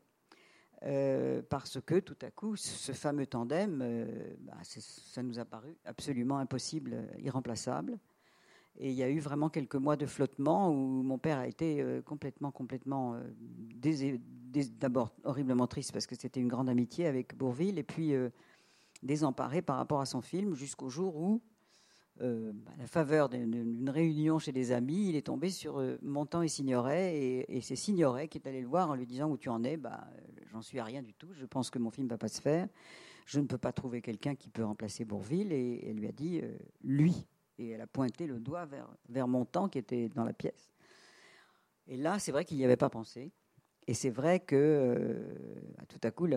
Euh, 0.86 1.42
parce 1.48 1.80
que 1.80 2.00
tout 2.00 2.18
à 2.24 2.32
coup, 2.32 2.58
ce 2.58 2.92
fameux 2.92 3.26
tandem, 3.26 4.06
bah, 4.42 4.58
ça 4.64 5.24
nous 5.24 5.40
a 5.40 5.46
paru 5.46 5.78
absolument 5.86 6.40
impossible, 6.40 7.08
irremplaçable. 7.20 7.98
Et 8.80 8.90
il 8.90 8.96
y 8.96 9.04
a 9.04 9.10
eu 9.10 9.20
vraiment 9.20 9.50
quelques 9.50 9.76
mois 9.76 9.96
de 9.96 10.06
flottement 10.06 10.72
où 10.72 11.04
mon 11.04 11.18
père 11.18 11.38
a 11.38 11.48
été 11.48 12.02
complètement, 12.04 12.52
complètement, 12.52 13.16
d'abord 14.78 15.12
horriblement 15.24 15.68
triste 15.68 15.94
parce 15.94 16.08
que 16.08 16.16
c'était 16.16 16.42
une 16.42 16.50
grande 16.50 16.68
amitié 16.68 17.06
avec 17.06 17.38
Bourville, 17.38 17.78
et 17.78 17.84
puis 17.84 18.14
désemparé 19.04 19.62
par 19.62 19.78
rapport 19.78 20.02
à 20.02 20.06
son 20.06 20.22
film, 20.22 20.54
jusqu'au 20.54 20.90
jour 20.90 21.16
où 21.16 21.42
euh, 22.22 22.54
à 22.72 22.78
la 22.78 22.86
faveur 22.86 23.28
d'une 23.28 23.90
réunion 23.90 24.38
chez 24.38 24.52
des 24.52 24.72
amis, 24.72 25.10
il 25.10 25.16
est 25.16 25.24
tombé 25.24 25.50
sur 25.50 25.80
euh, 25.80 25.98
Montand 26.04 26.44
et 26.44 26.48
Signoret, 26.48 27.18
et, 27.50 27.62
c'est 27.62 27.76
Signoret 27.76 28.28
qui 28.28 28.38
est 28.38 28.48
allé 28.48 28.62
le 28.62 28.68
voir 28.68 28.92
en 28.92 28.96
lui 28.96 29.08
disant 29.08 29.30
où 29.30 29.38
tu 29.38 29.50
en 29.50 29.64
es? 29.64 29.78
Bah, 29.78 30.08
j'en 30.52 30.62
suis 30.62 30.80
à 30.80 30.84
rien 30.84 31.02
du 31.02 31.14
tout. 31.14 31.34
Je 31.34 31.46
pense 31.46 31.72
que 31.72 31.80
mon 31.80 31.90
film 31.90 32.08
va 32.08 32.18
pas 32.18 32.28
se 32.28 32.40
faire. 32.40 32.68
Je 33.26 33.40
ne 33.40 33.48
peux 33.48 33.58
pas 33.58 33.72
trouver 33.72 34.02
quelqu'un 34.02 34.36
qui 34.36 34.50
peut 34.50 34.64
remplacer 34.64 35.06
Bourville. 35.06 35.52
Et 35.52 35.90
elle 35.90 35.98
lui 35.98 36.08
a 36.08 36.12
dit 36.12 36.42
lui. 36.84 37.26
Et 37.58 37.70
elle 37.70 37.82
a 37.82 37.88
pointé 37.88 38.28
le 38.28 38.40
doigt 38.40 38.66
vers, 38.66 38.88
vers 39.10 39.28
Montand 39.28 39.70
qui 39.70 39.80
était 39.80 40.10
dans 40.10 40.24
la 40.24 40.34
pièce. 40.34 40.72
Et 41.88 41.98
là, 41.98 42.20
c'est 42.20 42.32
vrai 42.32 42.46
qu'il 42.46 42.58
n'y 42.58 42.66
avait 42.66 42.78
pas 42.78 42.90
pensé. 42.90 43.32
Et 43.88 43.94
c'est 43.94 44.10
vrai 44.10 44.40
que 44.40 45.26
tout 45.88 46.00
à 46.04 46.12
coup, 46.12 46.28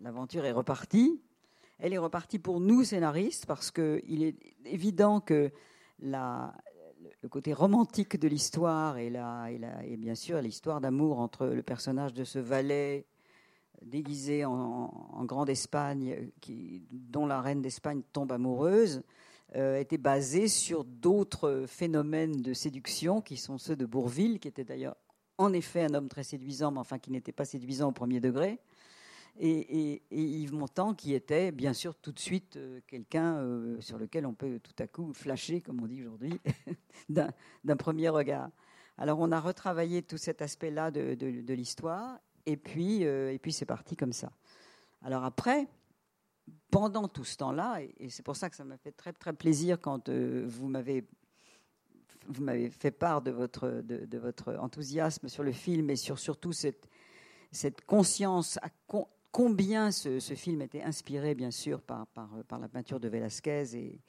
l'aventure 0.00 0.44
est 0.44 0.52
repartie. 0.52 1.22
Elle 1.78 1.92
est 1.92 1.98
repartie 1.98 2.38
pour 2.38 2.60
nous, 2.60 2.84
scénaristes, 2.84 3.46
parce 3.46 3.70
qu'il 3.70 4.22
est 4.22 4.36
évident 4.64 5.20
que 5.20 5.50
le 6.00 7.28
côté 7.28 7.52
romantique 7.52 8.18
de 8.18 8.28
l'histoire 8.28 8.98
et, 8.98 9.10
bien 9.98 10.14
sûr 10.14 10.40
l'histoire 10.40 10.80
d'amour 10.80 11.18
entre 11.18 11.46
le 11.46 11.62
personnage 11.62 12.12
de 12.12 12.24
ce 12.24 12.38
valet 12.38 13.06
déguisé 13.82 14.44
en, 14.44 15.24
grande 15.24 15.50
Espagne, 15.50 16.30
dont 16.90 17.26
la 17.26 17.40
reine 17.40 17.60
d'Espagne 17.60 18.02
tombe 18.12 18.32
amoureuse, 18.32 19.02
euh, 19.54 19.78
était 19.78 19.98
basée 19.98 20.48
sur 20.48 20.84
d'autres 20.84 21.64
phénomènes 21.68 22.42
de 22.42 22.52
séduction 22.52 23.20
qui 23.20 23.36
sont 23.36 23.58
ceux 23.58 23.76
de 23.76 23.86
Bourville, 23.86 24.40
qui 24.40 24.48
était 24.48 24.64
d'ailleurs 24.64 24.96
en 25.38 25.52
effet 25.52 25.82
un 25.82 25.94
homme 25.94 26.08
très 26.08 26.24
séduisant, 26.24 26.72
mais 26.72 26.80
enfin 26.80 26.98
qui 26.98 27.12
n'était 27.12 27.32
pas 27.32 27.44
séduisant 27.44 27.90
au 27.90 27.92
premier 27.92 28.18
degré 28.18 28.58
et, 29.38 30.02
Yves 30.10 30.54
Montand 30.54 30.94
qui 30.94 31.14
était 31.14 31.52
bien 31.52 31.72
sûr 31.72 31.94
tout 31.94 32.12
de 32.12 32.18
suite 32.18 32.56
euh, 32.56 32.80
quelqu'un 32.86 33.36
euh, 33.36 33.80
sur 33.80 33.98
lequel 33.98 34.26
on 34.26 34.34
peut 34.34 34.60
tout 34.60 34.74
à 34.82 34.86
coup 34.86 35.12
flasher, 35.12 35.60
comme 35.60 35.82
on 35.82 35.86
dit 35.86 36.00
aujourd'hui, 36.00 36.38
d'un 37.08 37.76
premier 37.76 38.08
regard. 38.08 38.50
Alors 38.98 39.18
on 39.20 39.30
a 39.32 39.40
retravaillé 39.40 40.02
tout 40.02 40.16
cet 40.16 40.42
aspect-là 40.42 40.90
de, 40.90 41.52
l'histoire 41.52 42.18
et 42.46 42.56
puis, 42.56 43.04
euh, 43.04 43.36
puis 43.40 43.52
c'est 43.52 43.66
parti 43.66 43.96
comme 43.96 44.12
ça. 44.12 44.32
Alors 45.02 45.24
après, 45.24 45.68
pendant 46.70 47.08
tout 47.08 47.24
ce 47.24 47.36
temps-là, 47.36 47.80
et, 47.98 48.08
c'est 48.08 48.22
pour 48.24 48.36
ça 48.36 48.48
que 48.48 48.56
ça 48.56 48.64
m'a 48.64 48.78
fait 48.78 48.92
très 48.92 49.12
très 49.12 49.32
plaisir 49.32 49.80
quand 49.80 50.08
vous 50.08 50.68
m'avez 50.68 51.04
vous 52.28 52.42
m'avez 52.42 52.70
fait 52.70 52.90
part 52.90 53.22
de 53.22 53.30
votre, 53.30 53.68
de, 53.84 54.18
votre 54.18 54.56
enthousiasme 54.56 55.28
sur 55.28 55.44
le 55.44 55.52
film 55.52 55.90
et 55.90 55.96
sur 55.96 56.18
surtout 56.18 56.52
cette, 56.52 56.88
cette 57.52 57.84
conscience 57.84 58.58
combien 59.36 59.90
ce, 59.90 60.18
film 60.34 60.62
était 60.62 60.80
inspiré, 60.80 61.34
bien 61.34 61.50
sûr, 61.50 61.82
par, 61.82 62.06
par, 62.06 62.58
la 62.58 62.68
peinture 62.70 62.98
de 62.98 63.06
Velázquez 63.06 64.00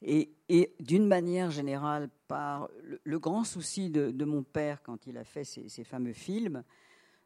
et, 0.00 0.30
d'une 0.78 1.08
manière 1.08 1.50
générale 1.50 2.08
par 2.28 2.70
le, 3.02 3.18
grand 3.18 3.42
souci 3.42 3.90
de, 3.90 4.24
mon 4.24 4.44
père 4.44 4.84
quand 4.84 5.08
il 5.08 5.18
a 5.18 5.24
fait 5.24 5.42
ces, 5.42 5.82
fameux 5.82 6.12
films, 6.12 6.62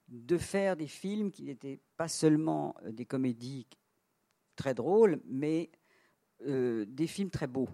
de 0.09 0.39
faire 0.39 0.75
des 0.75 0.87
films 0.87 1.31
qui 1.31 1.43
n'étaient 1.43 1.79
pas 1.99 2.09
seulement 2.09 2.75
euh, 2.85 2.93
des 2.93 3.05
comédies 3.05 3.67
très 4.57 4.73
drôles, 4.73 5.21
mais 5.27 5.71
euh, 6.47 6.87
des 6.87 7.07
films 7.07 7.31
très 7.31 7.47
beaux. 7.47 7.69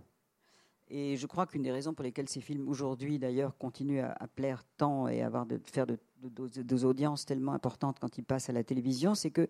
Et 0.89 1.17
je 1.17 1.27
crois 1.29 1.47
qu'une 1.47 1.63
des 1.63 1.73
raisons 1.73 1.95
pour 1.95 2.03
lesquelles 2.03 2.29
ces 2.29 2.41
films 2.41 2.69
aujourd'hui, 2.69 3.21
d'ailleurs, 3.21 3.57
continuent 3.59 4.03
à, 4.03 4.27
plaire 4.27 4.65
tant 4.77 5.07
et 5.07 5.23
à 5.23 5.27
avoir 5.27 5.47
de, 5.47 5.61
faire 5.65 5.87
de, 5.87 5.99
de, 6.23 6.85
audiences 6.85 7.25
tellement 7.25 7.53
importantes 7.53 7.99
quand 8.01 8.19
ils 8.19 8.25
passent 8.25 8.49
à 8.49 8.53
la 8.53 8.65
télévision, 8.65 9.15
c'est 9.15 9.31
que 9.31 9.49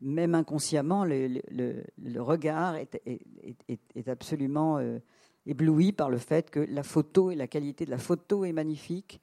même 0.00 0.34
inconsciemment, 0.34 1.04
le, 1.04 2.20
regard 2.20 2.76
est, 2.76 4.08
absolument 4.08 4.78
euh, 4.78 4.98
ébloui 5.46 5.92
par 5.92 6.08
le 6.08 6.18
fait 6.18 6.50
que 6.50 6.60
la 6.60 6.82
photo 6.82 7.30
et 7.30 7.34
la 7.34 7.48
qualité 7.48 7.84
de 7.84 7.90
la 7.90 7.98
photo 7.98 8.44
est 8.44 8.52
magnifique. 8.52 9.20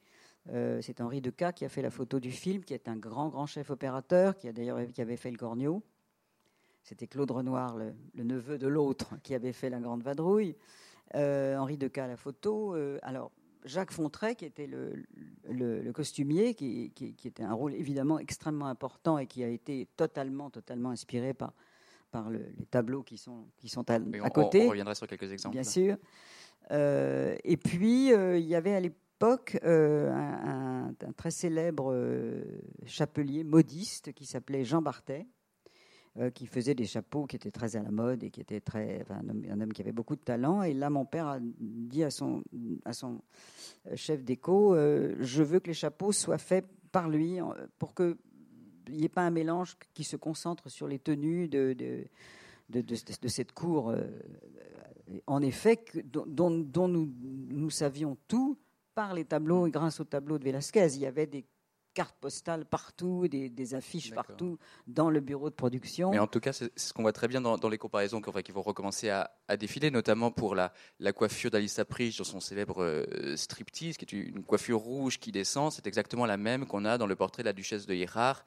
Euh, 0.52 0.80
c'est 0.82 1.00
Henri 1.00 1.20
Deca 1.20 1.52
qui 1.52 1.64
a 1.64 1.68
fait 1.68 1.82
la 1.82 1.90
photo 1.90 2.20
du 2.20 2.30
film, 2.30 2.62
qui 2.62 2.74
est 2.74 2.88
un 2.88 2.96
grand, 2.96 3.28
grand 3.28 3.46
chef 3.46 3.70
opérateur, 3.70 4.36
qui 4.36 4.48
a 4.48 4.52
qui 4.52 5.00
avait 5.00 5.16
fait 5.16 5.30
le 5.30 5.38
Cornio. 5.38 5.82
C'était 6.82 7.08
Claude 7.08 7.30
Renoir, 7.30 7.76
le, 7.76 7.94
neveu 8.22 8.58
de 8.58 8.68
l'autre, 8.68 9.14
qui 9.24 9.34
avait 9.34 9.52
fait 9.52 9.70
la 9.70 9.80
Grande 9.80 10.02
Vadrouille. 10.02 10.54
Euh, 11.14 11.56
Henri 11.56 11.78
Deca 11.78 12.06
la 12.06 12.16
photo. 12.16 12.76
Alors, 13.02 13.32
Jacques 13.64 13.92
Fontray, 13.92 14.36
qui 14.36 14.44
était 14.44 14.66
le, 14.66 15.92
costumier, 15.92 16.54
qui, 16.54 16.92
était 17.24 17.42
un 17.42 17.52
rôle 17.52 17.74
évidemment 17.74 18.18
extrêmement 18.18 18.66
important 18.66 19.18
et 19.18 19.26
qui 19.26 19.42
a 19.42 19.48
été 19.48 19.88
totalement, 19.96 20.50
totalement 20.50 20.90
inspiré 20.90 21.34
par, 21.34 21.52
par 22.10 22.30
les 22.30 22.66
tableaux 22.70 23.02
qui 23.02 23.18
sont, 23.18 23.44
qui 23.56 23.68
sont 23.68 23.88
à, 23.90 23.98
côté. 24.30 24.66
On 24.66 24.70
reviendra 24.70 24.94
sur 24.94 25.06
quelques 25.06 25.32
exemples. 25.32 25.54
Bien 25.54 25.64
sûr. 25.64 25.96
Euh, 26.70 27.36
et 27.44 27.56
puis, 27.56 28.08
il 28.10 28.46
y 28.46 28.54
avait 28.54 28.74
à 28.74 28.80
l'époque 28.80 29.58
un, 29.62 30.94
un, 31.00 31.12
très 31.16 31.30
célèbre 31.30 31.94
chapelier 32.86 33.44
modiste 33.44 34.12
qui 34.12 34.26
s'appelait 34.26 34.64
Jean 34.64 34.82
Bartet, 34.82 35.26
euh, 36.18 36.30
qui 36.30 36.46
faisait 36.46 36.74
des 36.74 36.86
chapeaux 36.86 37.26
qui 37.26 37.36
étaient 37.36 37.50
très 37.50 37.76
à 37.76 37.82
la 37.82 37.90
mode 37.90 38.22
et 38.22 38.30
qui 38.30 38.40
était 38.40 38.60
très, 38.60 39.04
un, 39.10 39.60
homme, 39.60 39.72
qui 39.72 39.82
avait 39.82 39.92
beaucoup 39.92 40.16
de 40.16 40.20
talent. 40.20 40.62
Et 40.62 40.72
là, 40.72 40.88
mon 40.88 41.04
père 41.04 41.26
a 41.26 41.38
dit 41.40 42.04
à 42.04 42.10
son, 42.10 42.42
à 42.86 42.94
son 42.94 43.20
euh, 43.86 43.96
chef 43.96 44.24
d'éco 44.24 44.74
euh, 44.74 45.14
Je 45.20 45.42
veux 45.42 45.60
que 45.60 45.66
les 45.66 45.74
chapeaux 45.74 46.12
soient 46.12 46.38
faits 46.38 46.64
par 46.90 47.10
lui 47.10 47.38
pour 47.78 47.94
qu'il 47.94 48.16
n'y 48.88 49.04
ait 49.04 49.10
pas 49.10 49.26
un 49.26 49.30
mélange 49.30 49.76
qui 49.92 50.04
se 50.04 50.16
concentre 50.16 50.70
sur 50.70 50.88
les 50.88 50.98
tenues 50.98 51.48
de, 51.48 51.74
de, 51.74 52.80
de, 52.80 53.28
cette 53.28 53.52
cour. 53.52 53.94
En 55.26 55.42
effet, 55.42 55.84
dont, 56.04 56.50
dont 56.50 56.88
nous, 56.88 57.12
nous 57.20 57.70
savions 57.70 58.16
tout 58.26 58.56
par 58.94 59.12
les 59.12 59.26
tableaux 59.26 59.66
et 59.66 59.70
grâce 59.70 60.00
aux 60.00 60.04
tableaux 60.04 60.38
de 60.38 60.44
Velázquez. 60.44 60.94
Il 60.94 61.02
y 61.02 61.06
avait 61.06 61.26
des 61.26 61.44
cartes 61.96 62.16
postales 62.20 62.66
partout, 62.66 63.26
des, 63.26 63.74
affiches 63.74 64.12
partout 64.12 64.58
dans 64.86 65.08
le 65.08 65.20
bureau 65.20 65.48
de 65.48 65.54
production. 65.54 66.10
Mais 66.10 66.18
en 66.18 66.26
tout 66.26 66.40
cas, 66.40 66.52
c'est 66.52 66.70
ce 66.78 66.92
qu'on 66.92 67.00
voit 67.00 67.14
très 67.14 67.26
bien 67.26 67.40
dans, 67.40 67.68
les 67.70 67.78
comparaisons 67.78 68.20
qui 68.20 68.52
vont 68.52 68.60
recommencer 68.60 69.08
à, 69.08 69.30
défiler, 69.56 69.90
notamment 69.90 70.30
pour 70.30 70.54
la, 70.54 70.74
la 71.00 71.14
coiffure 71.14 71.50
d'Alice 71.50 71.78
Aprich 71.78 72.18
dans 72.18 72.24
son 72.24 72.40
célèbre 72.40 72.82
euh, 72.82 73.36
striptease, 73.36 73.96
qui 73.96 74.04
est 74.04 74.12
une 74.12 74.44
coiffure 74.44 74.78
rouge 74.78 75.18
qui 75.18 75.32
descend. 75.32 75.72
C'est 75.72 75.86
exactement 75.86 76.26
la 76.26 76.36
même 76.36 76.66
qu'on 76.66 76.84
a 76.84 76.98
dans 76.98 77.06
le 77.06 77.16
portrait 77.16 77.42
de 77.42 77.48
la 77.48 77.54
duchesse 77.54 77.86
de 77.86 77.94
Hirard 77.94 78.44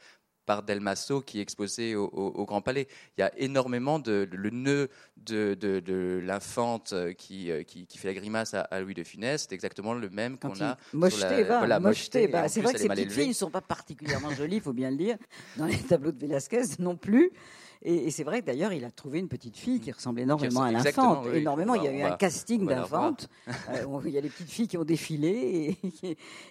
par 0.50 0.64
Delmasso 0.64 1.22
qui 1.22 1.38
est 1.38 1.44
exposé 1.44 1.96
au, 1.96 2.44
Grand 2.48 2.64
Palais. 2.64 2.88
Il 3.16 3.22
y 3.22 3.24
a 3.24 3.32
énormément 3.38 4.00
de 4.00 4.28
le 4.32 4.50
nœud 4.50 4.90
de, 5.18 5.54
de, 5.54 6.20
l'infante 6.26 6.94
euh, 6.94 7.14
qui, 7.14 7.52
qui, 7.68 7.86
qui, 7.86 7.98
fait 8.00 8.08
la 8.08 8.16
grimace 8.16 8.56
à, 8.56 8.80
Louis 8.80 8.96
de 8.96 9.04
Funès, 9.04 9.44
c'est 9.44 9.54
exactement 9.54 9.94
le 9.94 10.10
même 10.10 10.40
qu'on 10.40 10.60
a. 10.60 10.76
Mocheté, 10.92 11.44
la, 11.44 11.60
voilà, 11.60 11.80
mocheté. 11.80 12.28
Bah, 12.28 12.48
c'est 12.48 12.62
vrai 12.62 12.74
que 12.74 12.80
ces 12.80 12.88
petites 12.88 13.12
filles 13.12 13.28
ne 13.28 13.34
sont 13.34 13.52
pas 13.52 13.62
particulièrement 13.62 14.32
jolies, 14.32 14.56
il 14.56 14.62
faut 14.64 14.74
bien 14.74 14.90
le 14.90 14.98
dire, 14.98 15.18
dans 15.56 15.68
les 15.68 15.78
tableaux 15.88 16.12
de 16.12 16.20
Velázquez 16.20 16.64
non 16.80 16.96
plus. 16.96 17.32
Et, 17.82 18.12
c'est 18.12 18.26
vrai 18.26 18.42
que 18.42 18.46
d'ailleurs, 18.46 18.74
il 18.74 18.84
a 18.84 18.92
trouvé 18.92 19.20
une 19.20 19.30
petite 19.30 19.56
fille 19.56 19.80
qui 19.80 19.92
ressemble 19.92 20.20
énormément 20.20 20.64
à 20.64 20.72
l'infante. 20.72 21.28
Énormément. 21.34 21.76
il 21.76 21.84
y 21.84 21.88
a 21.88 21.92
eu 21.94 22.02
un 22.02 22.16
casting 22.18 22.66
d'infante. 22.66 23.30
Euh, 23.70 24.02
il 24.06 24.12
y 24.12 24.18
a 24.18 24.22
les 24.22 24.30
petites 24.30 24.50
filles 24.50 24.68
qui 24.68 24.78
ont 24.78 24.84
défilé. 24.84 25.78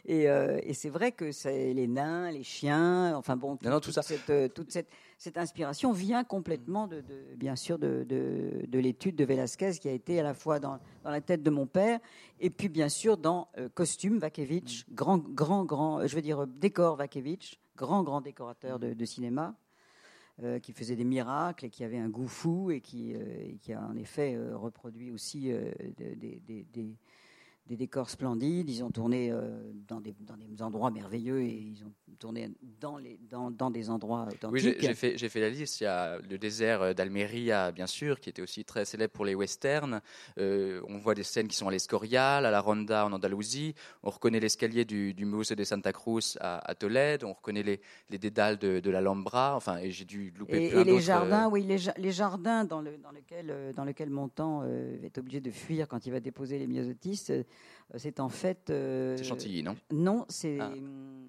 Et, 0.05 0.29
euh, 0.29 0.61
et, 0.63 0.75
c'est 0.75 0.89
vrai 0.89 1.13
que 1.13 1.33
c'est 1.33 1.73
les 1.75 1.87
nains, 1.87 2.31
les 2.31 2.43
chiens, 2.43 3.17
enfin 3.17 3.37
bon, 3.37 3.57
tout, 3.57 3.93
ça. 3.93 4.03
Cette, 4.03 4.31
euh, 4.31 4.49
toute 4.49 4.71
cette, 4.71 4.89
cette, 5.17 5.37
inspiration 5.37 5.93
vient 5.93 6.23
complètement, 6.23 6.87
de, 6.87 7.03
bien 7.37 7.57
sûr, 7.57 7.79
de, 7.79 8.05
de, 8.09 8.79
l'étude 8.79 9.17
de 9.17 9.25
Velázquez 9.25 9.73
qui 9.81 9.89
a 9.89 9.93
été 9.93 10.21
à 10.21 10.23
la 10.23 10.35
fois 10.35 10.61
dans, 10.61 10.79
dans, 11.03 11.11
la 11.11 11.21
tête 11.21 11.43
de 11.43 11.51
mon 11.51 11.67
père 11.67 11.99
et 12.41 12.51
puis 12.51 12.69
bien 12.69 12.89
sûr 12.89 13.17
dans 13.17 13.49
Costume 13.75 14.19
Vakevich, 14.19 14.87
grand, 14.93 15.19
grand, 15.19 15.65
grand, 15.65 16.07
je 16.07 16.15
veux 16.15 16.23
dire 16.23 16.47
décor 16.47 16.97
Vakevich, 16.97 17.59
grand, 17.77 18.03
grand 18.03 18.21
décorateur 18.21 18.79
de 18.79 19.05
cinéma. 19.05 19.55
Euh, 20.45 20.61
qui 20.61 20.73
faisait 20.73 20.95
des 20.95 21.03
miracles 21.03 21.65
et 21.65 21.69
qui 21.69 21.83
avait 21.83 21.99
un 21.99 22.09
goût 22.09 22.29
fou 22.29 22.71
et 22.71 22.81
qui, 22.81 23.13
euh, 23.17 23.75
a 23.75 23.85
en 23.85 23.97
effet 23.97 24.37
euh, 24.37 24.57
reproduit 24.57 25.11
aussi 25.11 25.51
des 25.97 26.97
décors 27.77 28.11
splendides. 28.11 28.69
Ils 28.69 28.83
ont 28.83 28.91
tourné 28.91 29.31
euh, 29.31 29.73
dans, 29.87 30.01
des, 30.01 30.15
dans, 30.21 30.37
des, 30.37 30.63
endroits 30.63 30.91
merveilleux 30.91 31.41
et 31.43 31.53
ils 31.53 31.85
ont 31.85 31.93
tourné 32.19 32.51
dans, 32.81 32.97
les, 32.97 33.19
dans, 33.31 33.51
dans 33.51 33.71
des 33.71 33.91
endroits 33.91 34.27
authentiques. 34.27 34.51
Oui, 34.53 34.77
j'ai 34.81 34.95
fait, 34.95 35.17
fait, 35.17 35.41
la 35.41 35.51
liste. 35.51 35.81
Il 35.81 35.85
y 35.85 35.87
a 35.87 36.19
le 36.19 36.39
désert 36.39 36.95
d'Almeria, 36.95 37.71
bien 37.73 37.87
sûr, 37.87 38.21
qui 38.21 38.31
était 38.31 38.43
aussi 38.43 38.65
très 38.65 38.85
célèbre 38.85 39.13
pour 39.13 39.25
les 39.25 39.35
westerns. 39.35 40.01
Euh, 40.39 40.81
on 40.89 40.99
voit 40.99 41.15
des 41.15 41.23
scènes 41.23 41.49
qui 41.49 41.57
sont 41.57 41.69
à 41.69 41.71
l'Escorial, 41.71 42.47
à 42.47 42.51
la 42.51 42.61
Ronda 42.61 43.07
en 43.07 43.13
Andalousie. 43.13 43.75
On 44.03 44.11
reconnaît 44.11 44.41
l'escalier 44.41 44.85
du, 44.85 45.15
du 45.15 45.25
Musée 45.25 45.55
de 45.55 45.65
Santa 45.65 45.93
Cruz 45.93 46.37
à, 46.41 46.75
Tolède. 46.75 47.25
On 47.25 47.33
reconnaît 47.33 47.63
les, 47.63 47.81
les 48.11 48.19
dédales 48.19 48.59
de, 48.59 48.81
de 48.81 48.91
l'Alhambra. 48.91 49.55
Enfin, 49.57 49.79
et 49.79 49.91
j'ai 49.91 50.05
dû 50.05 50.33
louper 50.37 50.67
et, 50.67 50.71
plein 50.71 50.81
Et 50.81 50.85
les 50.85 51.01
jardins, 51.01 51.47
euh, 51.47 51.51
oui, 51.51 51.63
les, 51.63 51.79
les, 51.97 52.13
jardins 52.13 52.65
dans, 52.65 52.81
le, 52.81 52.97
dans, 52.99 53.13
lequel, 53.13 53.73
dans 53.75 53.85
lequel 53.85 54.11
Montant 54.11 54.65
est 55.03 55.19
obligé 55.19 55.41
de 55.41 55.51
fuir 55.51 55.87
quand 55.87 56.07
il 56.07 56.13
va 56.13 56.21
déposer 56.21 56.59
les 56.59 56.67
myosotistes 56.67 57.31
euh, 57.31 57.45
c'est 57.97 58.21
en 58.21 58.29
fait. 58.29 58.71
Euh, 58.71 59.17
c'est 59.17 59.25
Chantilly, 59.25 59.63
non? 59.63 59.77
Non, 59.91 60.27
c'est. 60.29 60.59
Ah. 60.61 60.69
Hum, 60.69 61.29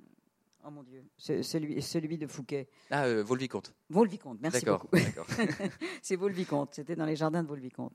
oh 0.66 0.72
mon 0.72 0.84
Dieu, 0.84 1.04
celui, 1.18 1.82
celui 1.82 2.18
de 2.18 2.28
Fouquet. 2.28 2.68
Ah, 2.92 3.06
euh, 3.06 3.24
Volvicomte. 3.24 3.74
Volvicomte, 3.90 4.40
merci 4.42 4.66
beaucoup. 4.66 4.88
D'accord. 4.92 5.28
c'est 6.02 6.16
Volvicomte, 6.16 6.76
c'était 6.76 6.96
dans 6.96 7.06
les 7.06 7.16
jardins 7.16 7.44
de 7.44 7.48
Volvicomte. 7.48 7.94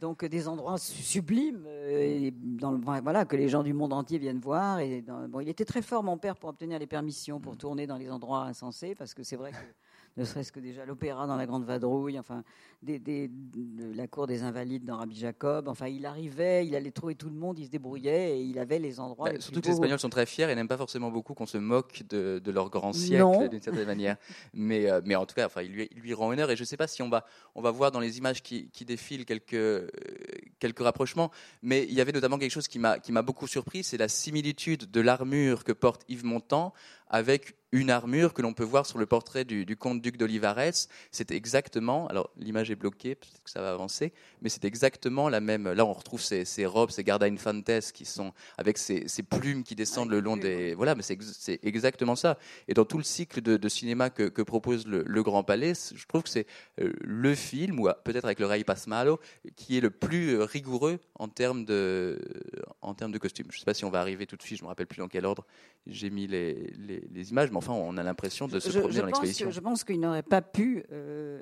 Donc 0.00 0.24
des 0.24 0.48
endroits 0.48 0.78
sublimes, 0.78 1.66
et 1.66 2.32
dans 2.32 2.72
le, 2.72 2.78
voilà, 2.78 3.24
que 3.24 3.36
les 3.36 3.48
gens 3.48 3.62
du 3.62 3.72
monde 3.72 3.92
entier 3.92 4.18
viennent 4.18 4.40
voir. 4.40 4.80
Et 4.80 5.04
bon, 5.28 5.40
il 5.40 5.48
était 5.48 5.64
très 5.64 5.82
fort, 5.82 6.02
mon 6.02 6.18
père, 6.18 6.36
pour 6.36 6.50
obtenir 6.50 6.78
les 6.78 6.86
permissions 6.86 7.40
pour 7.40 7.54
mm. 7.54 7.58
tourner 7.58 7.86
dans 7.86 7.96
les 7.96 8.10
endroits 8.10 8.44
insensés, 8.44 8.94
parce 8.94 9.14
que 9.14 9.22
c'est 9.22 9.36
vrai 9.36 9.52
que 9.52 9.56
ne 10.18 10.24
serait-ce 10.24 10.50
que 10.50 10.60
déjà 10.60 10.84
l'opéra 10.84 11.26
dans 11.26 11.36
la 11.36 11.46
Grande 11.46 11.64
Vadrouille, 11.64 12.18
enfin, 12.18 12.42
des, 12.82 13.30
la 13.94 14.06
cour 14.08 14.26
des 14.26 14.42
Invalides 14.42 14.84
dans 14.84 14.96
Rabbi 14.96 15.16
Jacob. 15.16 15.68
Enfin, 15.68 15.86
il 15.86 16.04
arrivait, 16.04 16.66
il 16.66 16.74
allait 16.74 16.90
trouver 16.90 17.14
tout 17.14 17.28
le 17.28 17.36
monde, 17.36 17.58
il 17.58 17.66
se 17.66 17.70
débrouillait 17.70 18.38
et 18.38 18.42
il 18.42 18.58
avait 18.58 18.78
les 18.78 18.98
endroits. 18.98 19.30
Bah, 19.30 19.40
surtout 19.40 19.60
que 19.60 19.66
les 19.66 19.72
Espagnols 19.72 20.00
sont 20.00 20.10
très 20.10 20.26
fiers 20.26 20.50
et 20.50 20.54
n'aiment 20.54 20.68
pas 20.68 20.76
forcément 20.76 21.10
beaucoup 21.10 21.34
qu'on 21.34 21.46
se 21.46 21.58
moque 21.58 22.02
de, 22.08 22.42
leur 22.50 22.68
grand 22.68 22.92
siècle 22.92 23.48
d'une 23.50 23.62
certaine 23.62 23.86
manière. 23.86 24.16
Mais, 24.52 24.90
euh, 24.90 25.00
mais 25.04 25.14
en 25.14 25.24
tout 25.24 25.34
cas, 25.34 25.46
enfin, 25.46 25.62
il 25.62 25.72
lui, 25.72 25.88
lui, 25.94 26.14
rend 26.14 26.30
honneur 26.30 26.50
et 26.50 26.56
je 26.56 26.62
ne 26.62 26.66
sais 26.66 26.76
pas 26.76 26.88
si 26.88 27.00
on 27.02 27.08
va, 27.08 27.24
on 27.54 27.62
va 27.62 27.70
voir 27.70 27.92
dans 27.92 28.00
les 28.00 28.18
images 28.18 28.42
qui, 28.42 28.70
défilent 28.86 29.24
quelques, 29.24 29.54
euh, 29.54 29.88
quelques 30.58 30.80
rapprochements, 30.80 31.30
mais 31.62 31.84
il 31.84 31.94
y 31.94 32.00
avait 32.00 32.12
notamment 32.12 32.38
quelque 32.38 32.50
chose 32.50 32.68
qui 32.68 32.78
m'a 32.78 33.22
beaucoup 33.22 33.46
surpris, 33.46 33.84
c'est 33.84 33.98
la 33.98 34.08
similitude 34.08 34.90
de 34.90 35.00
l'armure 35.00 35.62
que 35.62 35.72
porte 35.72 36.02
Yves 36.08 36.24
Montand 36.24 36.72
avec 37.10 37.54
une 37.72 37.90
armure 37.90 38.32
que 38.32 38.42
l'on 38.42 38.54
peut 38.54 38.64
voir 38.64 38.86
sur 38.86 38.98
le 38.98 39.06
portrait 39.06 39.44
du, 39.44 39.76
comte 39.76 40.00
duc 40.00 40.16
d'Olivares. 40.16 40.72
C'est 41.10 41.30
exactement, 41.30 42.06
alors 42.08 42.30
l'image 42.38 42.70
est 42.70 42.76
bloquée, 42.76 43.14
peut-être 43.14 43.42
que 43.42 43.50
ça 43.50 43.60
va 43.60 43.72
avancer, 43.72 44.12
mais 44.40 44.48
c'est 44.48 44.64
exactement 44.64 45.28
la 45.28 45.40
même. 45.40 45.70
Là, 45.70 45.84
on 45.84 45.92
retrouve 45.92 46.22
ces, 46.22 46.66
robes, 46.66 46.90
ces 46.90 47.04
garda 47.04 47.26
infantes 47.26 47.70
qui 47.92 48.04
sont 48.04 48.32
avec 48.56 48.78
ces, 48.78 49.06
plumes 49.28 49.64
qui 49.64 49.74
descendent 49.74 50.10
le 50.10 50.20
long 50.20 50.36
des. 50.36 50.74
Voilà, 50.74 50.94
mais 50.94 51.02
c'est 51.02 51.60
exactement 51.62 52.16
ça. 52.16 52.38
Et 52.68 52.74
dans 52.74 52.84
tout 52.84 52.98
le 52.98 53.04
cycle 53.04 53.40
de, 53.42 53.68
cinéma 53.68 54.10
que, 54.10 54.42
propose 54.42 54.86
le, 54.86 55.22
Grand 55.22 55.42
Palais, 55.42 55.74
je 55.94 56.06
trouve 56.06 56.22
que 56.22 56.28
c'est 56.28 56.46
euh, 56.80 56.92
le 57.00 57.34
film, 57.34 57.80
ou 57.80 57.88
peut-être 58.04 58.24
avec 58.24 58.38
le 58.38 58.46
Rey 58.46 58.64
Pasmalo, 58.64 59.18
qui 59.56 59.76
est 59.76 59.80
le 59.80 59.90
plus 59.90 60.36
euh, 60.36 60.44
rigoureux 60.44 61.00
en 61.16 61.28
termes 61.28 61.64
de, 61.64 62.18
en 62.80 62.94
termes 62.94 63.12
de 63.12 63.18
costumes. 63.18 63.46
Je 63.50 63.56
ne 63.56 63.58
sais 63.58 63.64
pas 63.64 63.74
si 63.74 63.84
on 63.84 63.90
va 63.90 64.00
arriver 64.00 64.26
tout 64.26 64.36
de 64.36 64.42
suite, 64.42 64.58
je 64.58 64.62
ne 64.62 64.66
me 64.66 64.68
rappelle 64.68 64.86
plus 64.86 65.00
dans 65.00 65.08
quel 65.08 65.26
ordre 65.26 65.44
j'ai 65.86 66.10
mis 66.10 66.26
les, 66.26 66.72
les, 66.78 66.97
images, 67.30 67.50
mais 67.50 67.56
enfin, 67.56 67.72
on 67.72 67.96
a 67.96 68.02
l'impression 68.02 68.48
de 68.48 68.60
se 68.60 68.78
promener 68.78 69.00
dans 69.00 69.06
l'expédition. 69.06 69.50
Je 69.50 69.60
pense 69.60 69.84
qu'il 69.84 70.00
n'aurait 70.00 70.22
pas 70.22 70.42
pu 70.42 70.84
euh, 70.92 71.40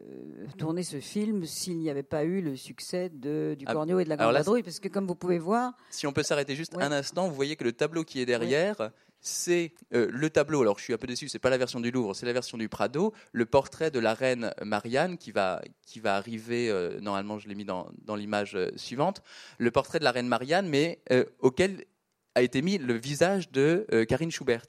tourner 0.58 0.82
ce 0.82 1.00
film 1.00 1.44
s'il 1.44 1.78
n'y 1.78 1.90
avait 1.90 2.02
pas 2.02 2.24
eu 2.24 2.40
le 2.40 2.56
succès 2.56 3.08
de, 3.08 3.54
du 3.58 3.64
ah, 3.68 3.72
Cornio 3.72 3.98
et 3.98 4.04
de 4.04 4.08
la 4.08 4.16
Grande 4.16 4.34
Vadrouille, 4.34 4.62
parce 4.62 4.80
que 4.80 4.88
comme 4.88 5.06
vous 5.06 5.14
pouvez 5.14 5.38
voir... 5.38 5.74
Si 5.90 6.06
on 6.06 6.12
peut 6.12 6.22
s'arrêter 6.22 6.54
juste 6.54 6.74
un 6.76 6.92
instant, 6.92 7.28
vous 7.28 7.34
voyez 7.34 7.56
que 7.56 7.64
le 7.64 7.72
tableau 7.72 8.04
qui 8.04 8.20
est 8.20 8.26
derrière... 8.26 8.90
c'est 9.18 9.72
euh, 9.92 10.08
le 10.12 10.30
tableau. 10.30 10.60
Alors, 10.60 10.78
je 10.78 10.84
suis 10.84 10.92
un 10.92 10.98
peu 10.98 11.06
déçu, 11.06 11.28
c'est 11.28 11.40
pas 11.40 11.50
la 11.50 11.58
version 11.58 11.80
du 11.80 11.90
Louvre, 11.90 12.14
c'est 12.14 12.26
la 12.26 12.32
version 12.32 12.58
du 12.58 12.68
Prado. 12.68 13.12
Le 13.32 13.44
portrait 13.44 13.90
de 13.90 13.98
la 13.98 14.14
reine 14.14 14.52
Marianne 14.62 15.18
qui 15.18 15.32
va 15.32 15.62
qui 15.84 15.98
va 16.00 16.14
arriver. 16.16 16.70
Euh, 16.70 17.00
normalement, 17.00 17.38
je 17.38 17.48
l'ai 17.48 17.56
mis 17.56 17.64
dans, 17.64 17.90
dans 18.04 18.14
l'image 18.14 18.56
suivante. 18.76 19.22
Le 19.58 19.70
portrait 19.70 19.98
de 19.98 20.04
la 20.04 20.12
reine 20.12 20.28
Marianne, 20.28 20.68
mais 20.68 21.00
auquel 21.40 21.86
a 22.34 22.42
été 22.42 22.62
mis 22.62 22.78
le 22.78 22.94
visage 22.94 23.50
de 23.50 23.86
Karine 24.06 24.30
Schubert. 24.30 24.66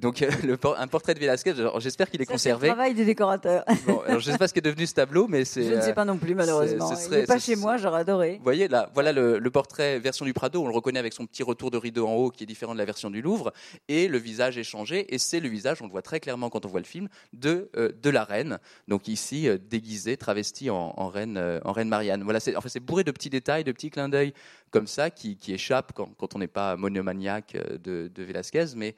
Donc 0.00 0.20
le, 0.20 0.58
un 0.76 0.86
portrait 0.86 1.14
de 1.14 1.18
Velasquez, 1.18 1.54
j'espère 1.78 2.10
qu'il 2.10 2.20
est 2.20 2.26
conservé. 2.26 2.66
C'est 2.66 2.66
le 2.66 2.74
travail 2.74 2.94
des 2.94 3.06
décorateurs. 3.06 3.64
Bon, 3.86 4.00
alors 4.06 4.20
je 4.20 4.28
ne 4.28 4.32
sais 4.32 4.38
pas 4.38 4.46
ce 4.46 4.52
qui 4.52 4.58
est 4.58 4.62
devenu 4.62 4.86
ce 4.86 4.92
tableau, 4.92 5.28
mais 5.28 5.46
c'est. 5.46 5.64
Je 5.64 5.74
ne 5.74 5.80
sais 5.80 5.94
pas 5.94 6.04
non 6.04 6.18
plus 6.18 6.34
malheureusement. 6.34 6.94
Ce 6.94 7.06
il 7.06 7.12
n'est 7.12 7.24
pas 7.24 7.38
chez 7.38 7.56
moi, 7.56 7.78
j'aurais 7.78 8.00
adoré. 8.00 8.36
Vous 8.36 8.44
voyez 8.44 8.68
là, 8.68 8.90
voilà 8.92 9.12
le, 9.12 9.50
portrait 9.50 9.98
version 9.98 10.26
du 10.26 10.34
Prado. 10.34 10.62
On 10.62 10.68
le 10.68 10.74
reconnaît 10.74 10.98
avec 10.98 11.14
son 11.14 11.24
petit 11.24 11.42
retour 11.42 11.70
de 11.70 11.78
rideau 11.78 12.06
en 12.06 12.14
haut, 12.14 12.30
qui 12.30 12.44
est 12.44 12.46
différent 12.46 12.74
de 12.74 12.78
la 12.78 12.84
version 12.84 13.08
du 13.08 13.22
Louvre, 13.22 13.50
et 13.88 14.08
le 14.08 14.18
visage 14.18 14.58
est 14.58 14.64
changé. 14.64 15.14
Et 15.14 15.16
c'est 15.16 15.40
le 15.40 15.48
visage, 15.48 15.80
on 15.80 15.86
le 15.86 15.90
voit 15.90 16.02
très 16.02 16.20
clairement 16.20 16.50
quand 16.50 16.66
on 16.66 16.68
voit 16.68 16.80
le 16.80 16.86
film, 16.86 17.08
de 17.32 17.70
euh, 17.76 17.90
de 18.02 18.10
la 18.10 18.24
reine. 18.24 18.58
Donc 18.88 19.08
ici 19.08 19.48
euh, 19.48 19.56
déguisée, 19.56 20.18
travestie 20.18 20.68
en, 20.68 20.92
en 20.98 21.08
reine 21.08 21.38
euh, 21.38 21.60
en 21.64 21.72
reine 21.72 21.88
Marianne. 21.88 22.24
Voilà, 22.24 22.40
c'est 22.40 22.54
en 22.56 22.60
fait 22.60 22.68
c'est 22.68 22.80
bourré 22.80 23.04
de 23.04 23.10
petits 23.10 23.30
détails, 23.30 23.64
de 23.64 23.72
petits 23.72 23.90
clins 23.90 24.10
d'œil 24.10 24.34
comme 24.70 24.86
ça 24.86 25.10
qui, 25.10 25.36
qui 25.36 25.52
échappent 25.52 25.92
quand, 25.94 26.14
quand 26.16 26.34
on 26.34 26.38
n'est 26.38 26.46
pas 26.46 26.76
monomaniaque 26.76 27.56
de, 27.82 28.10
de 28.12 28.22
Velasquez, 28.22 28.66
mais 28.76 28.94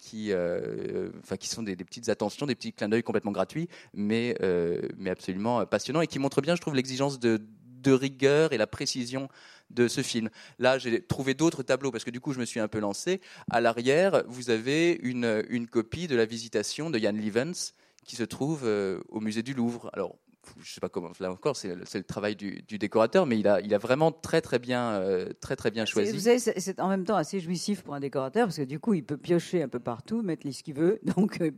qui 0.00 0.32
euh, 0.40 1.10
enfin, 1.22 1.36
qui 1.36 1.48
sont 1.48 1.62
des, 1.62 1.76
petites 1.76 2.08
attentions, 2.08 2.46
des 2.46 2.54
petits 2.54 2.72
clins 2.72 2.88
d'œil 2.88 3.02
complètement 3.02 3.32
gratuits, 3.32 3.68
mais, 3.94 4.36
euh, 4.42 4.80
mais 4.96 5.10
absolument 5.10 5.64
passionnants 5.66 6.00
et 6.00 6.06
qui 6.06 6.18
montrent 6.18 6.40
bien, 6.40 6.54
je 6.56 6.60
trouve, 6.60 6.74
l'exigence 6.74 7.18
de, 7.18 7.40
de 7.82 7.92
rigueur 7.92 8.52
et 8.52 8.58
la 8.58 8.66
précision 8.66 9.28
de 9.70 9.88
ce 9.88 10.02
film. 10.02 10.30
Là, 10.58 10.78
j'ai 10.78 11.00
trouvé 11.02 11.34
d'autres 11.34 11.62
tableaux 11.62 11.90
parce 11.90 12.04
que 12.04 12.10
du 12.10 12.20
coup, 12.20 12.32
je 12.32 12.40
me 12.40 12.44
suis 12.44 12.60
un 12.60 12.68
peu 12.68 12.80
lancé. 12.80 13.20
À 13.50 13.60
l'arrière, 13.60 14.24
vous 14.26 14.50
avez 14.50 14.98
une, 15.02 15.44
une 15.48 15.68
copie 15.68 16.08
de 16.08 16.16
la 16.16 16.24
visitation 16.24 16.90
de 16.90 16.98
Jan 16.98 17.12
Levens 17.12 17.74
qui 18.04 18.16
se 18.16 18.24
trouve 18.24 18.62
euh, 18.64 19.00
au 19.08 19.20
musée 19.20 19.42
du 19.42 19.54
Louvre. 19.54 19.90
Alors, 19.92 20.16
je 20.62 20.72
sais 20.72 20.80
pas 20.80 20.88
comment, 20.88 21.10
là 21.20 21.30
encore, 21.30 21.56
c'est 21.56 21.74
le, 21.74 22.04
travail 22.04 22.36
du, 22.36 22.78
décorateur, 22.78 23.26
mais 23.26 23.38
il 23.38 23.46
a, 23.46 23.60
il 23.60 23.74
a 23.74 23.78
vraiment 23.78 24.12
très 24.12 24.40
très 24.40 24.58
bien, 24.58 24.92
euh, 24.92 25.32
très 25.40 25.56
très 25.56 25.70
bien 25.70 25.84
choisi. 25.84 26.12
Vous 26.12 26.20
savez, 26.20 26.38
c'est 26.38 26.80
en 26.80 26.88
même 26.88 27.04
temps 27.04 27.16
assez 27.16 27.40
jouissif 27.40 27.82
pour 27.82 27.94
un 27.94 28.00
décorateur 28.00 28.46
parce 28.46 28.56
que 28.56 28.62
du 28.62 28.78
coup, 28.78 28.94
il 28.94 29.04
peut 29.04 29.16
piocher 29.16 29.62
un 29.62 29.68
peu 29.68 29.80
partout, 29.80 30.22
mettre 30.22 30.50
ce 30.50 30.62
qu'il 30.62 30.74
veut. 30.74 31.00
Donc, 31.16 31.40
euh, 31.40 31.50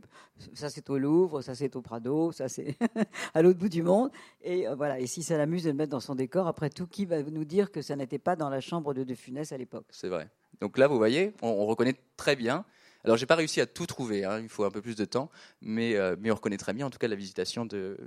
ça 0.53 0.69
c'est 0.69 0.89
au 0.89 0.97
Louvre, 0.97 1.41
ça 1.41 1.55
c'est 1.55 1.75
au 1.75 1.81
Prado, 1.81 2.31
ça 2.31 2.49
c'est 2.49 2.77
à 3.33 3.41
l'autre 3.41 3.59
bout 3.59 3.69
du 3.69 3.83
monde. 3.83 4.11
Et 4.41 4.67
euh, 4.67 4.75
voilà. 4.75 4.99
Et 4.99 5.07
si 5.07 5.23
ça 5.23 5.37
l'amuse 5.37 5.63
de 5.63 5.69
le 5.69 5.75
mettre 5.75 5.91
dans 5.91 5.99
son 5.99 6.15
décor, 6.15 6.47
après 6.47 6.69
tout, 6.69 6.87
qui 6.87 7.05
va 7.05 7.21
nous 7.23 7.45
dire 7.45 7.71
que 7.71 7.81
ça 7.81 7.95
n'était 7.95 8.19
pas 8.19 8.35
dans 8.35 8.49
la 8.49 8.59
chambre 8.59 8.93
de 8.93 9.03
De 9.03 9.15
Funès 9.15 9.51
à 9.51 9.57
l'époque? 9.57 9.85
C'est 9.89 10.09
vrai. 10.09 10.29
Donc 10.61 10.77
là, 10.77 10.87
vous 10.87 10.97
voyez, 10.97 11.33
on 11.41 11.65
reconnaît 11.65 11.95
très 12.15 12.35
bien. 12.35 12.65
Alors, 13.03 13.17
j'ai 13.17 13.25
pas 13.25 13.35
réussi 13.35 13.59
à 13.59 13.65
tout 13.65 13.85
trouver, 13.85 14.23
hein, 14.23 14.39
il 14.39 14.49
faut 14.49 14.63
un 14.63 14.71
peu 14.71 14.81
plus 14.81 14.95
de 14.95 15.05
temps, 15.05 15.29
mais, 15.61 15.95
euh, 15.95 16.15
mais 16.19 16.31
on 16.31 16.35
reconnaît 16.35 16.57
très 16.57 16.73
bien, 16.73 16.85
en 16.85 16.89
tout 16.89 16.99
cas, 16.99 17.07
la 17.07 17.15
visitation 17.15 17.65
de, 17.65 17.97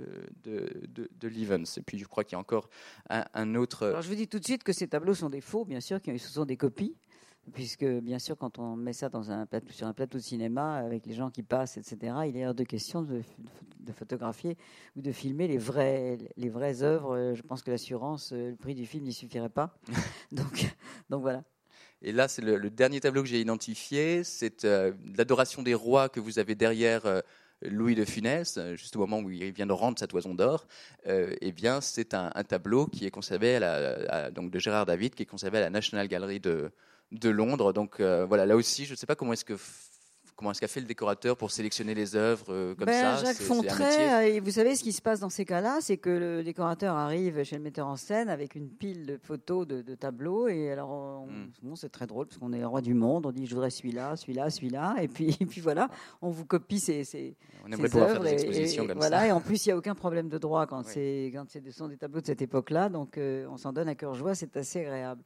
de, 0.43 0.69
de, 0.89 1.27
Et 1.27 1.81
puis, 1.83 1.99
je 1.99 2.05
crois 2.05 2.23
qu'il 2.23 2.33
y 2.33 2.35
a 2.35 2.39
encore 2.39 2.69
un, 3.09 3.55
autre. 3.55 3.87
Alors, 3.87 4.01
je 4.01 4.09
vous 4.09 4.15
dis 4.15 4.27
tout 4.27 4.39
de 4.39 4.45
suite 4.45 4.63
que 4.63 4.73
ces 4.73 4.87
tableaux 4.87 5.13
sont 5.13 5.29
des 5.29 5.41
faux, 5.41 5.65
bien 5.65 5.79
sûr, 5.79 5.99
ce 6.03 6.17
sont 6.17 6.45
des 6.45 6.57
copies 6.57 6.95
puisque 7.53 7.85
bien 7.85 8.19
sûr 8.19 8.37
quand 8.37 8.59
on 8.59 8.75
met 8.75 8.91
ça 8.91 9.07
dans 9.07 9.31
un 9.31 9.47
sur 9.69 9.87
un 9.87 9.93
plateau 9.93 10.17
de 10.17 10.23
cinéma 10.23 10.75
avec 10.75 11.05
les 11.05 11.13
gens 11.13 11.29
qui 11.29 11.43
passent, 11.43 11.77
etc., 11.77 12.13
il 12.27 12.35
est 12.35 12.45
hors 12.45 12.53
de 12.53 12.63
question 12.63 13.01
de, 13.01 13.21
de, 13.79 13.91
photographier 13.93 14.57
ou 14.95 15.01
de 15.01 15.11
filmer 15.13 15.47
les 15.47 15.57
vraies, 15.57 16.17
les 16.35 16.49
vraies 16.49 16.83
œuvres. 16.83 17.33
Je 17.33 17.41
pense 17.41 17.63
que 17.63 17.71
l'assurance, 17.71 18.33
le 18.33 18.55
prix 18.55 18.75
du 18.75 18.85
film 18.85 19.05
n'y 19.05 19.13
suffirait 19.13 19.49
pas. 19.49 19.77
donc, 20.31 20.65
donc 21.09 21.21
voilà. 21.21 21.43
Et 22.01 22.11
là, 22.11 22.27
c'est 22.27 22.41
le, 22.41 22.69
dernier 22.69 22.99
tableau 22.99 23.23
que 23.23 23.29
j'ai 23.29 23.41
identifié. 23.41 24.23
C'est 24.23 24.65
euh, 24.65 24.93
l'adoration 25.17 25.63
des 25.63 25.73
rois 25.73 26.09
que 26.09 26.19
vous 26.19 26.37
avez 26.37 26.53
derrière 26.53 27.05
euh, 27.05 27.21
Louis 27.63 27.95
de 27.95 28.05
Funès, 28.05 28.57
euh, 28.57 28.75
juste 28.75 28.95
au 28.95 28.99
moment 28.99 29.19
où 29.19 29.31
il 29.31 29.51
vient 29.51 29.65
de 29.65 29.73
rendre 29.73 29.97
sa 29.97 30.05
toison 30.05 30.35
d'or. 30.35 30.67
eh 31.05 31.51
bien, 31.51 31.81
c'est 31.81 32.13
un, 32.13 32.29
tableau 32.43 32.85
qui 32.85 33.05
est 33.05 33.11
conservé 33.11 33.55
à 33.55 33.59
la, 33.59 34.31
donc 34.31 34.51
de 34.51 34.59
Gérard 34.59 34.85
David, 34.85 35.15
qui 35.15 35.23
est 35.23 35.27
conservé 35.27 35.57
à 35.57 35.61
la 35.61 35.69
National 35.69 36.07
Gallery 36.07 36.39
de, 36.39 36.71
de 37.11 37.29
Londres. 37.29 37.73
Donc 37.73 37.99
voilà, 37.99 38.45
là 38.45 38.55
aussi, 38.55 38.85
je 38.85 38.91
ne 38.91 38.95
sais 38.95 39.07
pas 39.07 39.15
comment 39.15 39.33
est-ce 39.33 39.45
que 39.45 39.57
Comment 40.37 40.51
est-ce 40.51 40.61
qu'a 40.61 40.67
fait 40.67 40.81
le 40.81 40.85
décorateur 40.85 41.35
pour 41.35 41.49
sélectionner 41.49 41.95
les 41.95 42.15
œuvres 42.15 42.45
euh, 42.49 42.75
comme 42.75 42.85
ben, 42.85 43.17
ça 43.17 43.25
Jacques 43.25 43.37
Fontray, 43.37 44.37
euh, 44.37 44.39
vous 44.39 44.51
savez 44.51 44.75
ce 44.75 44.83
qui 44.83 44.93
se 44.93 45.01
passe 45.01 45.19
dans 45.19 45.31
ces 45.31 45.45
cas-là, 45.45 45.79
c'est 45.81 45.97
que 45.97 46.11
le 46.11 46.43
décorateur 46.43 46.95
arrive 46.95 47.43
chez 47.43 47.55
le 47.55 47.63
metteur 47.63 47.87
en 47.87 47.95
scène 47.95 48.29
avec 48.29 48.53
une 48.53 48.69
pile 48.69 49.07
de 49.07 49.17
photos, 49.17 49.65
de, 49.65 49.95
tableaux, 49.95 50.47
et 50.47 50.69
alors 50.69 51.25
hmm. 51.25 51.73
c'est 51.73 51.89
très 51.89 52.05
drôle 52.05 52.27
parce 52.27 52.37
qu'on 52.37 52.53
est 52.53 52.59
le 52.59 52.67
roi 52.67 52.81
du 52.81 52.93
monde, 52.93 53.25
on 53.25 53.31
dit 53.31 53.47
je 53.47 53.55
voudrais 53.55 53.71
celui-là, 53.71 54.15
celui-là, 54.15 54.51
celui-là, 54.51 54.97
et 55.01 55.07
puis, 55.07 55.35
puis 55.49 55.59
voilà, 55.59 55.89
on 56.21 56.29
vous 56.29 56.45
copie 56.45 56.79
ces, 56.79 57.03
ces, 57.03 57.35
on 57.65 57.71
aimerait 57.71 57.89
pouvoir 57.89 58.11
faire 58.11 58.21
des 58.21 58.33
expositions 58.33 58.83
et, 58.83 58.87
comme 58.87 58.99
voilà, 58.99 59.25
Et 59.25 59.31
en 59.31 59.41
plus, 59.41 59.65
il 59.65 59.69
n'y 59.69 59.73
a 59.73 59.77
aucun 59.77 59.95
problème 59.95 60.29
de 60.29 60.37
droit 60.37 60.67
quand 60.67 60.83
c'est 60.85 61.31
quand 61.33 61.45
ce 61.49 61.71
sont 61.71 61.87
des 61.87 61.97
tableaux 61.97 62.21
de 62.21 62.27
cette 62.27 62.43
époque-là, 62.43 62.89
donc 62.89 63.17
euh, 63.17 63.47
on 63.49 63.57
s'en 63.57 63.73
donne 63.73 63.89
à 63.89 63.95
cœur 63.95 64.13
joie, 64.13 64.35
c'est 64.35 64.55
assez 64.55 64.81
agréable. 64.81 65.23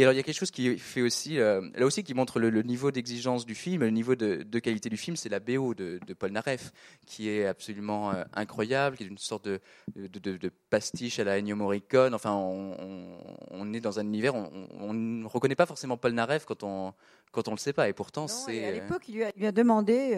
Et 0.00 0.04
alors 0.04 0.14
il 0.14 0.16
y 0.16 0.20
a 0.20 0.22
quelque 0.22 0.38
chose 0.38 0.52
qui 0.52 0.78
fait 0.78 1.02
aussi, 1.02 1.40
euh, 1.40 1.60
là 1.74 1.84
aussi 1.84 2.04
qui 2.04 2.14
montre 2.14 2.38
le, 2.38 2.62
niveau 2.62 2.92
d'exigence 2.92 3.44
du 3.44 3.56
film, 3.56 3.80
le 3.80 3.90
niveau 3.90 4.14
de, 4.14 4.58
qualité 4.60 4.88
du 4.88 4.96
film, 4.96 5.16
c'est 5.16 5.28
la 5.28 5.40
BO 5.40 5.74
de, 5.74 5.98
Paul 6.16 6.30
Naref, 6.30 6.72
qui 7.04 7.28
est 7.28 7.46
absolument 7.46 8.12
euh, 8.12 8.22
incroyable, 8.32 8.96
qui 8.96 9.02
est 9.02 9.08
une 9.08 9.18
sorte 9.18 9.46
de, 9.46 9.60
de, 9.96 10.50
pastiche 10.70 11.18
à 11.18 11.24
la 11.24 11.36
Ennio 11.38 11.56
Morricone. 11.56 12.14
Enfin, 12.14 12.32
on, 12.32 13.72
est 13.74 13.80
dans 13.80 13.98
un 13.98 14.04
univers, 14.04 14.36
on 14.36 14.94
ne 14.94 15.26
reconnaît 15.26 15.56
pas 15.56 15.66
forcément 15.66 15.96
Paul 15.96 16.12
Naref 16.12 16.44
quand 16.44 16.62
on 16.62 16.94
quand 17.30 17.48
on 17.48 17.50
le 17.50 17.58
sait 17.58 17.72
pas. 17.72 17.88
Et 17.88 17.92
pourtant, 17.92 18.28
c'est. 18.28 18.64
À 18.64 18.68
euh, 18.68 18.72
l'époque, 18.72 19.02
il, 19.08 19.16
lui 19.36 19.46
a, 19.46 19.52
demandé 19.52 20.14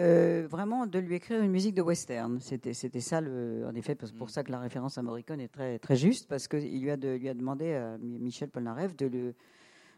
vraiment 0.47 0.85
de 0.85 0.99
lui 0.99 1.15
écrire 1.15 1.41
une 1.41 1.51
musique 1.51 1.73
de 1.73 1.81
western. 1.81 2.39
C'était, 2.39 2.73
c'était 2.73 3.01
ça, 3.01 3.19
le, 3.19 3.65
en 3.67 3.73
effet, 3.73 3.95
pour 3.95 4.27
mm. 4.27 4.29
ça 4.29 4.43
que 4.43 4.51
la 4.51 4.59
référence 4.59 4.99
à 4.99 5.01
Morricone 5.01 5.41
est 5.41 5.51
très, 5.51 5.79
très 5.79 5.95
juste, 5.95 6.29
parce 6.29 6.47
qu'il 6.47 6.81
lui 6.81 6.91
a, 6.91 6.95
lui 6.95 7.27
a 7.27 7.33
demandé 7.33 7.73
à 7.73 7.97
Michel 7.99 8.49
Polnareff 8.49 8.95
de 8.95 9.07
le 9.07 9.33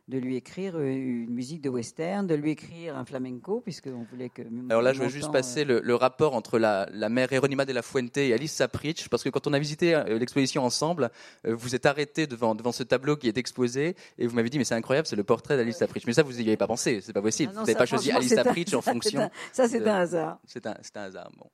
de 0.10 0.18
lui 0.18 0.36
écrire 0.36 0.76
euh, 0.76 0.86
une 0.86 1.30
musique 1.30 1.62
de 1.62 1.70
western, 1.70 2.28
de 2.28 2.36
lui 2.36 2.52
écrire 2.52 2.98
un 2.98 3.06
flamenco, 3.06 3.62
puisqu'on 3.62 4.04
voulait 4.04 4.30
que. 4.30 4.42
Alors 4.70 4.82
là, 4.82 4.92
je 4.92 5.02
veux 5.02 5.08
juste 5.08 5.32
passer 5.32 5.66
euh, 5.66 5.80
le, 5.82 5.96
rapport 5.96 6.36
entre 6.36 6.60
la, 6.60 6.88
la 6.92 7.08
mère 7.08 7.32
Eronima 7.32 7.63
de 7.66 7.72
la 7.72 7.82
Fuente 7.82 8.18
et 8.18 8.34
Alice 8.34 8.52
Sapritch, 8.52 9.08
parce 9.08 9.24
que 9.24 9.30
quand 9.30 9.48
on 9.48 9.54
a 9.54 9.60
visité 9.60 9.96
euh, 9.96 10.20
l'exposition 10.20 10.66
ensemble, 10.66 11.10
vous 11.46 11.76
êtes 11.76 11.86
arrêté 11.86 12.28
devant, 12.28 12.54
devant 12.54 12.74
ce 12.74 12.84
tableau 12.84 13.16
qui 13.16 13.30
est 13.30 13.38
exposé, 13.38 13.96
et 14.18 14.28
vous 14.28 14.36
m'avez 14.36 14.50
dit, 14.50 14.58
mais 14.58 14.66
c'est 14.66 14.76
incroyable, 14.76 15.08
c'est 15.08 15.16
le 15.16 15.24
portrait 15.24 15.56
d'Alice 15.56 15.78
Sapritch. 15.78 16.06
Mais 16.06 16.13
ça, 16.13 16.24
vous 16.24 16.34
n'y 16.34 16.42
avez 16.42 16.58
pas 16.58 16.68
pensé, 16.68 17.00
c'est 17.02 17.13
pas 17.13 17.22
possible. 17.22 17.54
Ah 17.56 17.60
vous 17.60 17.66
n'avez 17.66 17.78
pas 17.78 17.86
choisi 17.86 18.12
Alice 18.12 18.34
Sapritch 18.34 18.74
en 18.74 18.82
fonction. 18.82 19.30
ça, 19.54 19.70
c'est 19.70 19.88
un 19.88 19.96
hasard. 19.96 20.39
C'est 20.46 20.68
un, 20.68 20.76
un, 20.96 21.02
hasard. 21.02 21.32
Bon. 21.38 21.50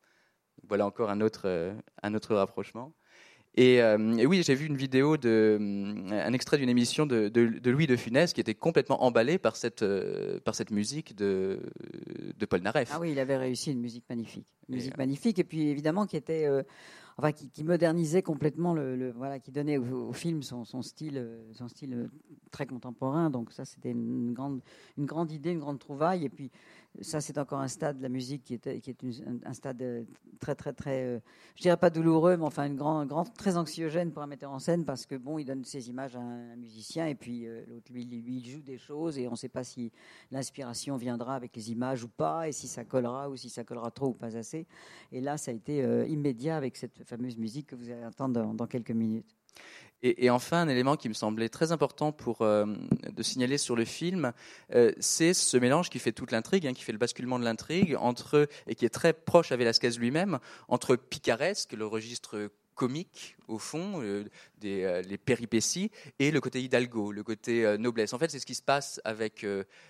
Voilà 0.67 0.85
encore 0.85 1.09
un 1.09 1.21
autre, 1.21 1.73
un 2.01 2.13
autre 2.13 2.35
rapprochement. 2.35 2.93
Et, 3.61 4.25
oui, 4.25 4.41
j'ai 4.43 4.55
vu 4.55 4.67
une 4.67 4.77
vidéo, 4.77 5.17
de, 5.17 5.57
un 6.11 6.33
extrait 6.33 6.57
d'une 6.57 6.69
émission 6.69 7.05
de, 7.05 7.27
de, 7.27 7.69
Louis 7.69 7.87
de 7.87 7.95
Funès 7.95 8.31
qui 8.33 8.41
était 8.41 8.55
complètement 8.55 9.03
emballé 9.03 9.37
par 9.37 9.55
cette, 9.55 9.85
par 10.45 10.55
cette 10.55 10.71
musique 10.71 11.15
de, 11.15 11.59
de 12.37 12.45
Paul 12.45 12.61
Naref. 12.61 12.89
Ah 12.93 12.99
oui, 12.99 13.11
il 13.11 13.19
avait 13.19 13.37
réussi 13.37 13.71
une 13.71 13.81
musique 13.81 14.05
magnifique. 14.09 14.47
Une 14.69 14.75
musique 14.75 14.97
magnifique, 14.97 15.39
et 15.39 15.43
puis 15.43 15.67
évidemment 15.67 16.05
qui 16.05 16.15
était 16.15 16.47
enfin, 17.19 17.31
qui, 17.33 17.63
modernisait 17.63 18.21
complètement 18.21 18.73
le, 18.73 19.11
voilà, 19.11 19.39
qui 19.39 19.51
donnait 19.51 19.77
au, 19.77 20.13
film 20.13 20.41
son, 20.41 20.63
style, 20.81 21.27
son 21.53 21.67
style 21.67 21.93
euh, 21.93 22.07
très 22.51 22.65
contemporain. 22.65 23.29
Donc 23.29 23.51
ça, 23.51 23.65
c'était 23.65 23.91
une 23.91 24.33
grande, 24.33 24.61
une 24.97 25.05
grande 25.05 25.31
idée, 25.31 25.51
une 25.51 25.59
grande 25.59 25.79
trouvaille. 25.79 26.25
Et 26.25 26.29
puis 26.29 26.49
ça, 27.01 27.21
c'est 27.21 27.37
encore 27.37 27.59
un 27.59 27.67
stade 27.67 27.97
de 27.97 28.03
la 28.03 28.09
musique 28.09 28.43
qui 28.43 28.53
est, 28.55 28.79
qui 28.79 28.89
est 28.89 29.03
un, 29.45 29.53
stade 29.53 29.81
euh, 29.81 30.03
très, 30.39 30.55
très, 30.55 30.73
très, 30.73 31.03
euh, 31.03 31.19
je 31.55 31.61
dirais 31.61 31.77
pas 31.77 31.89
douloureux, 31.89 32.37
mais 32.37 32.45
enfin, 32.45 32.65
une 32.65 32.75
grand, 32.75 33.05
grand, 33.05 33.23
très 33.23 33.57
anxiogène 33.57 34.11
pour 34.11 34.21
un 34.21 34.27
metteur 34.27 34.51
en 34.51 34.59
scène 34.59 34.85
parce 34.85 35.05
que 35.05 35.15
bon, 35.15 35.37
il 35.37 35.45
donne 35.45 35.63
ses 35.63 35.89
images 35.89 36.15
à 36.15 36.19
un, 36.19 36.55
musicien 36.55 37.07
et 37.07 37.15
puis 37.15 37.47
l'autre, 37.67 37.91
lui, 37.91 38.05
lui, 38.05 38.37
il 38.37 38.49
joue 38.49 38.61
des 38.61 38.77
choses 38.77 39.17
et 39.17 39.27
on 39.27 39.31
ne 39.31 39.35
sait 39.35 39.49
pas 39.49 39.63
si 39.63 39.91
l'inspiration 40.31 40.97
viendra 40.97 41.35
avec 41.35 41.55
les 41.55 41.71
images 41.71 42.03
ou 42.03 42.09
pas 42.09 42.47
et 42.47 42.51
si 42.51 42.67
ça 42.67 42.83
collera 42.83 43.29
ou 43.29 43.37
si 43.37 43.49
ça 43.49 43.63
collera 43.63 43.91
trop 43.91 44.07
ou 44.07 44.13
pas 44.13 44.35
assez. 44.35 44.67
Et 45.11 45.21
là, 45.21 45.37
ça 45.37 45.51
a 45.51 45.53
été 45.53 45.79
immédiat 46.07 46.57
avec 46.57 46.75
cette 46.75 47.03
fameuse 47.03 47.37
musique 47.37 47.67
que 47.67 47.75
vous 47.75 47.89
allez 47.89 48.05
entendre 48.05 48.53
dans, 48.53 48.67
quelques 48.67 48.91
minutes. 48.91 49.38
Et, 50.01 50.29
enfin, 50.29 50.61
un 50.61 50.69
élément 50.69 50.95
qui 50.95 51.09
me 51.09 51.13
semblait 51.13 51.49
très 51.49 51.73
important 51.73 52.13
pour 52.13 52.41
euh, 52.41 52.65
de 53.11 53.21
signaler 53.21 53.57
sur 53.57 53.75
le 53.75 53.83
film, 53.83 54.31
euh, 54.73 54.93
c'est 54.99 55.33
ce 55.33 55.57
mélange 55.57 55.89
qui 55.89 55.99
fait 55.99 56.13
toute 56.13 56.31
l'intrigue, 56.31 56.65
hein, 56.67 56.73
qui 56.73 56.83
fait 56.83 56.93
le 56.93 56.97
basculement 56.97 57.37
de 57.37 57.43
l'intrigue 57.43 57.97
entre 57.99 58.47
et 58.67 58.75
qui 58.75 58.85
est 58.85 58.89
très 58.89 59.11
proche 59.11 59.51
à 59.51 59.57
Velasquez 59.57 59.91
lui-même 59.91 60.39
entre 60.69 60.95
picaresque, 60.95 61.73
le 61.73 61.85
registre 61.85 62.49
comique 62.79 63.35
au 63.49 63.57
fond, 63.57 64.01
euh, 64.01 64.23
des, 64.59 64.83
euh, 64.83 65.01
les 65.01 65.17
péripéties, 65.17 65.91
et 66.19 66.31
le 66.31 66.41
côté 66.41 66.61
hidalgo, 66.61 67.11
le 67.11 67.23
côté 67.23 67.65
euh, 67.65 67.77
noblesse. 67.77 68.13
En 68.13 68.19
fait, 68.19 68.29
c'est 68.29 68.39
ce 68.39 68.45
qui 68.45 68.55
se 68.55 68.61
passe 68.61 69.01
avec, 69.03 69.45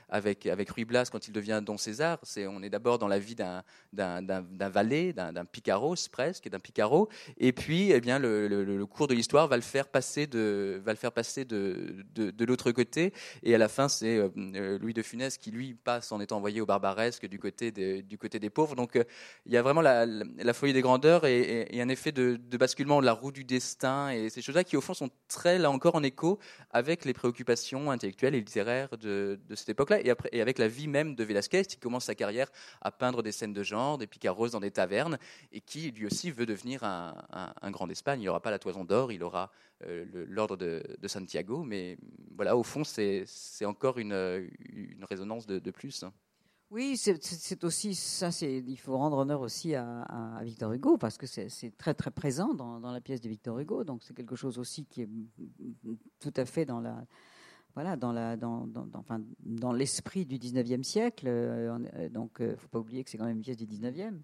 avec, 0.09 0.45
avec 0.45 0.69
Ruy 0.69 0.85
Blas 0.85 1.09
quand 1.11 1.27
il 1.27 1.31
devient 1.31 1.61
Don 1.63 1.77
César. 1.77 2.19
C'est, 2.23 2.47
on 2.47 2.61
est 2.61 2.69
d'abord 2.69 2.99
dans 2.99 3.07
la 3.07 3.19
vie 3.19 3.35
d'un, 3.35 3.63
d'un, 3.93 4.21
d'un, 4.21 4.69
valet, 4.69 5.13
d'un, 5.13 5.45
picaros 5.45 5.95
presque, 6.11 6.49
d'un 6.49 6.59
picaro, 6.59 7.09
et 7.37 7.51
puis 7.51 7.91
eh 7.91 8.01
bien, 8.01 8.19
le, 8.19 8.47
le, 8.47 8.85
cours 8.85 9.07
de 9.07 9.13
l'histoire 9.13 9.47
va 9.47 9.55
le 9.55 9.61
faire 9.61 9.87
passer 9.87 10.27
de, 10.27 10.81
va 10.83 10.91
le 10.91 10.97
faire 10.97 11.11
passer 11.11 11.45
de, 11.45 12.05
de, 12.15 12.31
de 12.31 12.45
l'autre 12.45 12.71
côté, 12.71 13.13
et 13.43 13.55
à 13.55 13.57
la 13.57 13.67
fin, 13.67 13.87
c'est 13.89 14.19
Louis 14.35 14.93
de 14.93 15.01
Funès 15.01 15.37
qui, 15.37 15.51
lui, 15.51 15.73
passe 15.73 16.11
en 16.11 16.19
étant 16.19 16.37
envoyé 16.37 16.61
au 16.61 16.65
barbaresque 16.65 17.27
du 17.27 17.39
côté 17.39 17.71
des, 17.71 18.01
du 18.01 18.17
côté 18.17 18.39
des 18.39 18.49
pauvres. 18.49 18.75
Donc, 18.75 18.99
il 19.45 19.51
y 19.51 19.57
a 19.57 19.61
vraiment 19.61 19.81
la, 19.81 20.53
folie 20.53 20.73
des 20.73 20.81
grandeurs 20.81 21.25
et, 21.25 21.79
un 21.79 21.89
effet 21.89 22.11
de, 22.11 22.39
basculement 22.57 22.99
de 22.99 23.05
la 23.05 23.13
roue 23.13 23.31
du 23.31 23.43
destin 23.43 24.09
et 24.09 24.29
ces 24.29 24.41
qui, 24.63 24.77
au 24.77 24.81
fond, 24.81 24.93
sont 24.93 25.09
très, 25.27 25.57
là 25.57 25.71
encore, 25.71 25.95
en 25.95 26.03
écho 26.03 26.39
avec 26.71 27.05
les 27.05 27.13
préoccupations 27.13 27.91
intellectuelles 27.91 28.35
et 28.35 28.39
littéraires 28.39 28.97
de, 28.97 29.39
cette 29.55 29.69
époque-là 29.69 29.99
et, 30.31 30.41
avec 30.41 30.57
la 30.57 30.67
vie 30.67 30.87
même 30.87 31.15
de 31.15 31.23
Velázquez 31.23 31.65
qui 31.65 31.77
commence 31.77 32.05
sa 32.05 32.15
carrière 32.15 32.51
à 32.81 32.91
peindre 32.91 33.23
des 33.23 33.31
scènes 33.31 33.53
de 33.53 33.63
genre, 33.63 33.97
des 33.97 34.07
picaros 34.07 34.49
dans 34.49 34.59
des 34.59 34.71
tavernes 34.71 35.17
et 35.51 35.61
qui, 35.61 35.91
lui 35.91 36.05
aussi, 36.05 36.31
veut 36.31 36.45
devenir 36.45 36.83
un, 36.83 37.71
grand 37.71 37.87
d'Espagne. 37.87 38.21
Il 38.21 38.25
n'aura 38.25 38.41
pas 38.41 38.51
la 38.51 38.59
toison 38.59 38.83
d'or, 38.83 39.11
il 39.11 39.23
aura 39.23 39.51
euh, 39.85 40.05
l'ordre 40.27 40.57
de, 40.57 41.07
Santiago, 41.07 41.63
mais 41.63 41.97
voilà, 42.35 42.55
au 42.55 42.63
fond, 42.63 42.83
c'est 42.83 43.25
encore 43.65 43.97
une, 43.97 44.13
résonance 45.09 45.47
de, 45.47 45.59
de 45.59 45.71
plus. 45.71 46.05
Oui, 46.71 46.97
c'est 46.97 47.63
aussi 47.63 47.95
ça. 47.95 48.29
Il 48.41 48.77
faut 48.77 48.95
rendre 48.95 49.17
honneur 49.17 49.41
aussi 49.41 49.73
à, 49.73 50.39
Victor 50.43 50.71
Hugo 50.71 50.97
parce 50.97 51.17
que 51.17 51.25
c'est 51.25 51.75
très 51.77 51.95
très 51.95 52.11
présent 52.11 52.53
dans, 52.53 52.91
la 52.91 53.01
pièce 53.01 53.21
de 53.21 53.29
Victor 53.29 53.57
Hugo. 53.57 53.83
Donc 53.83 54.03
c'est 54.03 54.13
quelque 54.13 54.35
chose 54.35 54.59
aussi 54.59 54.85
qui 54.85 55.01
est 55.01 55.09
tout 56.19 56.33
à 56.35 56.45
fait 56.45 56.65
dans 56.65 56.79
la 56.79 57.03
voilà 57.75 57.95
dans 57.95 58.11
la 58.11 58.35
dans 58.35 58.67
dans, 58.67 58.87
enfin, 58.95 59.21
dans 59.41 59.71
l'esprit 59.71 60.25
du 60.25 60.37
19e 60.37 60.83
siècle. 60.83 61.25
Euh, 61.27 62.09
donc 62.09 62.37
il 62.39 62.45
euh, 62.45 62.57
faut 62.57 62.67
pas 62.67 62.79
oublier 62.79 63.03
que 63.03 63.09
c'est 63.09 63.17
quand 63.17 63.25
même 63.25 63.37
une 63.37 63.43
pièce 63.43 63.57
du 63.57 63.65
19e. 63.65 64.19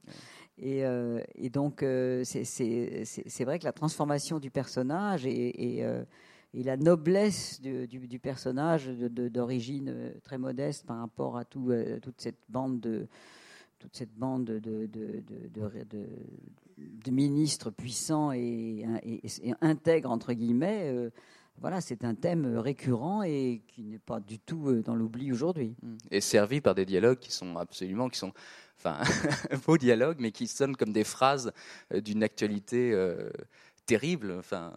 Et, 0.57 0.85
euh, 0.85 1.21
et 1.33 1.49
donc 1.49 1.79
c'est 2.23 3.43
vrai 3.43 3.57
que 3.57 3.65
la 3.65 3.73
transformation 3.73 4.37
du 4.39 4.51
personnage 4.51 5.25
et, 5.25 5.79
et 5.79 5.85
et 6.55 6.63
la 6.63 6.77
noblesse 6.77 7.61
du, 7.61 8.19
personnage 8.19 8.87
d'origine 8.87 9.89
euh, 9.89 10.13
très 10.23 10.37
modeste 10.37 10.85
par 10.85 10.99
rapport 10.99 11.37
à 11.37 11.43
euh, 11.57 11.99
toute 11.99 12.21
cette 12.21 12.39
bande 12.47 12.79
de 12.79 13.07
ministres 17.11 17.71
puissants 17.71 18.31
et, 18.31 18.85
intègres 19.61 20.09
entre 20.09 20.31
guillemets. 20.33 20.91
Euh, 20.93 21.09
voilà, 21.59 21.79
c'est 21.81 22.03
un 22.03 22.15
thème 22.15 22.57
récurrent 22.57 23.23
et 23.23 23.61
qui 23.67 23.83
n'est 23.83 23.99
pas 23.99 24.19
du 24.19 24.39
tout 24.39 24.81
dans 24.81 24.95
l'oubli 24.95 25.31
aujourd'hui. 25.31 25.75
Et 26.11 26.19
servi 26.19 26.59
par 26.59 26.75
des 26.75 26.85
dialogues 26.85 27.19
qui 27.19 27.31
sont 27.31 27.55
absolument, 27.55 28.09
qui 28.09 28.17
sont, 28.17 28.33
enfin, 28.77 28.99
beaux 29.65 29.77
dialogues, 29.77 30.17
mais 30.19 30.31
qui 30.31 30.47
sonnent 30.47 30.75
comme 30.75 30.91
des 30.91 31.05
phrases 31.05 31.53
d'une 31.93 32.23
actualité 32.23 32.93
terrible. 33.85 34.35
Enfin, 34.37 34.73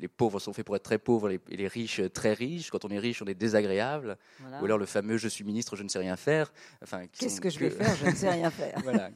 les, 0.00 0.08
pauvres 0.08 0.40
sont 0.40 0.52
faits 0.52 0.64
pour 0.64 0.76
être 0.76 0.82
très 0.82 0.98
pauvres 0.98 1.30
et 1.30 1.40
les, 1.48 1.68
riches 1.68 2.00
très 2.12 2.32
riches. 2.32 2.70
Quand 2.70 2.84
on 2.84 2.88
est 2.88 2.98
riche, 2.98 3.22
on 3.22 3.26
est 3.26 3.34
désagréable. 3.34 4.16
Ou 4.60 4.64
alors 4.64 4.78
le 4.78 4.86
fameux 4.86 5.16
"je 5.16 5.28
suis 5.28 5.44
ministre, 5.44 5.76
je 5.76 5.82
ne 5.82 5.88
sais 5.88 5.98
rien 5.98 6.16
faire". 6.16 6.52
Enfin, 6.82 7.06
qu'est-ce 7.06 7.40
que, 7.40 7.50
je 7.50 7.58
vais 7.58 7.70
faire? 7.70 7.94
Je 7.96 8.06
ne 8.06 8.14
sais 8.14 8.30
rien 8.30 8.50
faire. 8.50 8.80
voilà, 8.82 9.10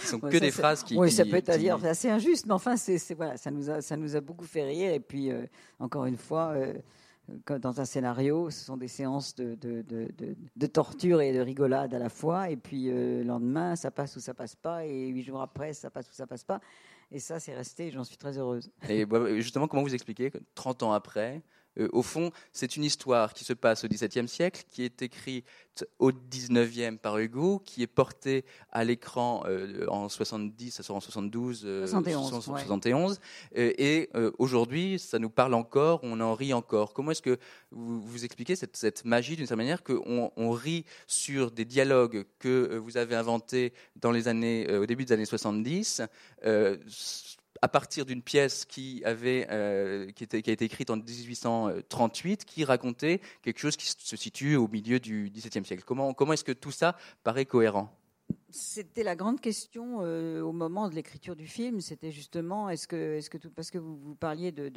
qui 0.00 0.06
sont 0.06 0.20
que 0.20 0.36
des 0.36 0.50
phrases 0.50 0.82
qui. 0.82 0.96
Oui, 0.96 1.10
ça 1.10 1.24
peut 1.24 1.36
être 1.36 1.56
dire 1.58 1.84
assez 1.84 2.08
injuste, 2.08 2.46
mais 2.46 2.54
enfin, 2.54 2.76
c'est 2.76 3.14
voilà, 3.14 3.36
ça 3.36 3.50
nous 3.50 3.70
a 3.70 3.80
ça 3.80 3.96
nous 3.96 4.16
a 4.16 4.20
beaucoup 4.20 4.46
fait 4.46 4.64
rire. 4.64 4.92
Et 4.92 5.00
puis 5.00 5.30
euh, 5.30 5.46
encore 5.78 6.06
une 6.06 6.18
fois. 6.18 6.52
Euh, 6.56 6.74
dans 7.60 7.80
un 7.80 7.84
scénario, 7.84 8.50
ce 8.50 8.64
sont 8.64 8.76
des 8.76 8.88
séances 8.88 9.34
de, 9.34 9.54
de, 9.54 9.82
de, 9.82 10.08
de, 10.56 10.66
torture 10.66 11.20
et 11.20 11.32
de 11.32 11.40
rigolade 11.40 11.94
à 11.94 11.98
la 11.98 12.08
fois. 12.08 12.50
Et 12.50 12.56
puis 12.56 12.90
euh, 12.90 13.18
le 13.18 13.22
lendemain, 13.24 13.76
ça 13.76 13.90
passe 13.90 14.16
ou 14.16 14.20
ça 14.20 14.34
passe 14.34 14.56
pas. 14.56 14.84
Et 14.86 15.08
huit 15.08 15.22
jours 15.22 15.40
après, 15.40 15.72
ça 15.72 15.90
passe 15.90 16.08
ou 16.08 16.12
ça 16.12 16.26
passe 16.26 16.44
pas. 16.44 16.60
Et 17.12 17.18
ça, 17.18 17.40
c'est 17.40 17.54
resté, 17.54 17.90
j'en 17.90 18.04
suis 18.04 18.16
très 18.16 18.38
heureuse. 18.38 18.70
Et 18.88 19.04
justement, 19.40 19.66
comment 19.66 19.82
vous 19.82 19.94
expliquez 19.94 20.30
que 20.30 20.38
30 20.54 20.84
ans 20.84 20.92
après, 20.92 21.42
euh, 21.78 21.88
au 21.92 22.02
fond, 22.02 22.30
c'est 22.52 22.76
une 22.76 22.84
histoire 22.84 23.32
qui 23.32 23.44
se 23.44 23.52
passe 23.52 23.84
au 23.84 23.88
XVIIe 23.88 24.28
siècle, 24.28 24.64
qui 24.70 24.82
est 24.84 25.02
écrite 25.02 25.44
au 25.98 26.10
XIXe 26.12 26.98
par 27.00 27.16
Hugo, 27.18 27.60
qui 27.64 27.82
est 27.82 27.86
portée 27.86 28.44
à 28.70 28.84
l'écran 28.84 29.44
euh, 29.46 29.86
en 29.88 30.08
70, 30.08 30.72
ça 30.72 30.82
sort 30.82 30.96
en 30.96 31.00
72, 31.00 31.86
71. 31.86 33.20
et 33.54 34.10
euh, 34.14 34.30
aujourd'hui, 34.38 34.98
ça 34.98 35.18
nous 35.18 35.30
parle 35.30 35.54
encore, 35.54 36.00
on 36.02 36.20
en 36.20 36.34
rit 36.34 36.52
encore. 36.52 36.92
Comment 36.92 37.12
est-ce 37.12 37.22
que 37.22 37.38
vous, 37.70 38.00
vous 38.02 38.24
expliquez 38.24 38.56
cette, 38.56 38.76
cette 38.76 39.04
magie 39.04 39.36
d'une 39.36 39.46
certaine 39.46 39.64
manière 39.64 39.82
qu'on 39.82 40.32
on 40.36 40.50
rit 40.50 40.84
sur 41.06 41.50
des 41.50 41.64
dialogues 41.64 42.26
que 42.38 42.76
vous 42.76 42.96
avez 42.96 43.14
inventés 43.14 43.72
dans 43.96 44.10
les 44.10 44.28
années, 44.28 44.70
au 44.76 44.86
début 44.86 45.04
des 45.04 45.12
années 45.12 45.24
70 45.24 46.02
à 47.62 47.68
partir 47.68 48.06
d'une 48.06 48.22
pièce 48.22 48.64
qui, 48.64 49.02
avait, 49.04 49.46
euh, 49.50 50.10
qui, 50.12 50.24
était, 50.24 50.42
qui, 50.42 50.50
a 50.50 50.52
été 50.52 50.64
écrite 50.64 50.90
en 50.90 50.96
1838, 50.96 52.44
qui 52.44 52.64
racontait 52.64 53.20
quelque 53.42 53.58
chose 53.58 53.76
qui 53.76 53.86
se 53.86 54.16
situe 54.16 54.56
au 54.56 54.68
milieu 54.68 54.98
du 54.98 55.30
XVIIe 55.30 55.64
siècle. 55.64 55.84
Comment, 55.86 56.14
comment 56.14 56.32
est-ce 56.32 56.44
que 56.44 56.52
tout 56.52 56.72
ça 56.72 56.96
paraît 57.22 57.46
cohérent? 57.46 57.94
C'était 58.52 59.04
la 59.04 59.14
grande 59.14 59.40
question 59.40 59.98
euh, 60.00 60.40
au 60.40 60.52
moment 60.52 60.88
de 60.88 60.94
l'écriture 60.94 61.36
du 61.36 61.46
film. 61.46 61.80
C'était 61.80 62.10
justement, 62.10 62.68
est-ce 62.68 62.88
que, 62.88 63.16
est-ce 63.16 63.30
que 63.30 63.38
tout, 63.38 63.50
parce 63.50 63.70
que 63.70 63.78
vous, 63.78 63.96
vous 63.96 64.14
parliez 64.14 64.50
de, 64.50 64.68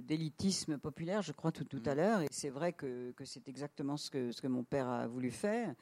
d'élitisme 0.00 0.78
populaire, 0.78 1.22
je 1.22 1.32
crois 1.32 1.50
tout, 1.50 1.64
tout 1.64 1.82
à 1.86 1.94
mm. 1.94 1.96
l'heure, 1.96 2.20
et 2.22 2.28
c'est 2.30 2.50
vrai 2.50 2.72
que, 2.72 3.12
que 3.12 3.24
c'est 3.24 3.48
exactement 3.48 3.96
ce 3.96 4.10
que, 4.10 4.30
ce 4.30 4.40
que 4.40 4.46
mon 4.46 4.62
père 4.62 4.88
a 4.88 5.06
voulu 5.06 5.30
faire. 5.30 5.74